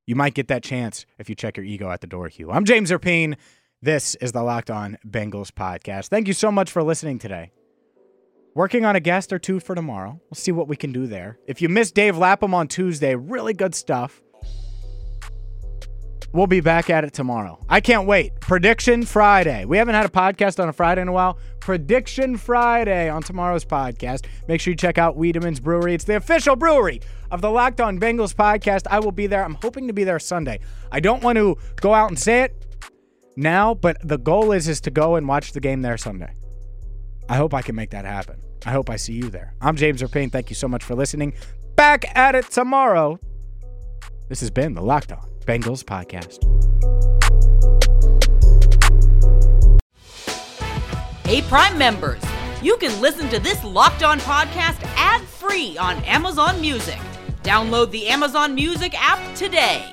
You 0.06 0.14
might 0.14 0.34
get 0.34 0.48
that 0.48 0.62
chance 0.62 1.04
if 1.18 1.28
you 1.28 1.34
check 1.34 1.56
your 1.56 1.66
ego 1.66 1.90
at 1.90 2.00
the 2.00 2.06
door, 2.06 2.28
Hue. 2.28 2.50
I'm 2.50 2.64
James 2.64 2.90
Rapien. 2.90 3.36
This 3.82 4.14
is 4.16 4.32
the 4.32 4.42
Locked 4.42 4.70
On 4.70 4.96
Bengals 5.06 5.50
podcast. 5.50 6.08
Thank 6.08 6.28
you 6.28 6.34
so 6.34 6.50
much 6.50 6.70
for 6.70 6.82
listening 6.82 7.18
today. 7.18 7.52
Working 8.54 8.84
on 8.86 8.96
a 8.96 9.00
guest 9.00 9.32
or 9.32 9.38
two 9.38 9.60
for 9.60 9.74
tomorrow. 9.74 10.18
We'll 10.30 10.36
see 10.36 10.52
what 10.52 10.66
we 10.66 10.76
can 10.76 10.90
do 10.92 11.06
there. 11.06 11.38
If 11.46 11.60
you 11.60 11.68
missed 11.68 11.94
Dave 11.94 12.16
Lapham 12.16 12.54
on 12.54 12.68
Tuesday, 12.68 13.14
really 13.14 13.52
good 13.52 13.74
stuff. 13.74 14.22
We'll 16.32 16.46
be 16.46 16.60
back 16.60 16.90
at 16.90 17.04
it 17.04 17.12
tomorrow. 17.12 17.58
I 17.68 17.80
can't 17.80 18.06
wait. 18.06 18.40
Prediction 18.40 19.04
Friday. 19.04 19.64
We 19.64 19.78
haven't 19.78 19.94
had 19.94 20.04
a 20.06 20.10
podcast 20.10 20.62
on 20.62 20.68
a 20.68 20.72
Friday 20.72 21.02
in 21.02 21.08
a 21.08 21.12
while. 21.12 21.38
Prediction 21.60 22.36
Friday 22.36 23.08
on 23.08 23.22
tomorrow's 23.22 23.64
podcast. 23.64 24.26
Make 24.48 24.60
sure 24.60 24.72
you 24.72 24.76
check 24.76 24.98
out 24.98 25.16
Wiedemann's 25.16 25.60
Brewery. 25.60 25.94
It's 25.94 26.04
the 26.04 26.16
official 26.16 26.56
brewery 26.56 27.00
of 27.30 27.40
the 27.40 27.50
Locked 27.50 27.80
On 27.80 27.98
Bengals 27.98 28.34
podcast. 28.34 28.86
I 28.90 29.00
will 29.00 29.12
be 29.12 29.26
there. 29.26 29.44
I'm 29.44 29.54
hoping 29.54 29.86
to 29.86 29.92
be 29.92 30.04
there 30.04 30.18
Sunday. 30.18 30.60
I 30.92 31.00
don't 31.00 31.22
want 31.22 31.36
to 31.38 31.56
go 31.76 31.94
out 31.94 32.10
and 32.10 32.18
say 32.18 32.42
it 32.42 32.66
now, 33.36 33.74
but 33.74 33.96
the 34.06 34.18
goal 34.18 34.52
is 34.52 34.68
is 34.68 34.80
to 34.82 34.90
go 34.90 35.16
and 35.16 35.26
watch 35.26 35.52
the 35.52 35.60
game 35.60 35.82
there 35.82 35.96
Sunday. 35.96 36.32
I 37.28 37.36
hope 37.36 37.54
I 37.54 37.62
can 37.62 37.74
make 37.74 37.90
that 37.90 38.04
happen. 38.04 38.40
I 38.64 38.70
hope 38.70 38.90
I 38.90 38.96
see 38.96 39.12
you 39.14 39.30
there. 39.30 39.54
I'm 39.60 39.76
James 39.76 40.02
Rapien. 40.02 40.30
Thank 40.30 40.50
you 40.50 40.56
so 40.56 40.68
much 40.68 40.84
for 40.84 40.94
listening. 40.94 41.34
Back 41.76 42.16
at 42.16 42.34
it 42.34 42.50
tomorrow. 42.50 43.18
This 44.28 44.40
has 44.40 44.50
been 44.50 44.74
the 44.74 44.82
Locked 44.82 45.12
On 45.12 45.35
Bengals 45.46 45.84
podcast. 45.84 46.42
Hey, 51.24 51.42
Prime 51.42 51.78
members, 51.78 52.22
you 52.62 52.76
can 52.78 53.00
listen 53.00 53.28
to 53.28 53.38
this 53.38 53.62
Locked 53.62 54.02
On 54.02 54.18
podcast 54.20 54.82
ad 54.96 55.22
free 55.22 55.78
on 55.78 56.02
Amazon 56.04 56.60
Music. 56.60 56.98
Download 57.42 57.90
the 57.92 58.08
Amazon 58.08 58.56
Music 58.56 58.92
app 59.00 59.36
today. 59.36 59.92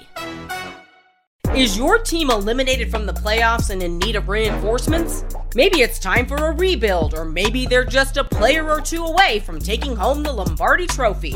Is 1.55 1.77
your 1.77 1.99
team 1.99 2.31
eliminated 2.31 2.89
from 2.89 3.05
the 3.05 3.13
playoffs 3.13 3.69
and 3.69 3.83
in 3.83 3.99
need 3.99 4.15
of 4.15 4.27
reinforcements? 4.27 5.23
Maybe 5.53 5.81
it's 5.81 5.99
time 5.99 6.25
for 6.25 6.35
a 6.35 6.51
rebuild, 6.51 7.13
or 7.13 7.25
maybe 7.25 7.67
they're 7.67 7.85
just 7.85 8.17
a 8.17 8.23
player 8.23 8.67
or 8.67 8.81
two 8.81 9.05
away 9.05 9.39
from 9.39 9.59
taking 9.59 9.95
home 9.95 10.23
the 10.23 10.33
Lombardi 10.33 10.87
Trophy. 10.87 11.35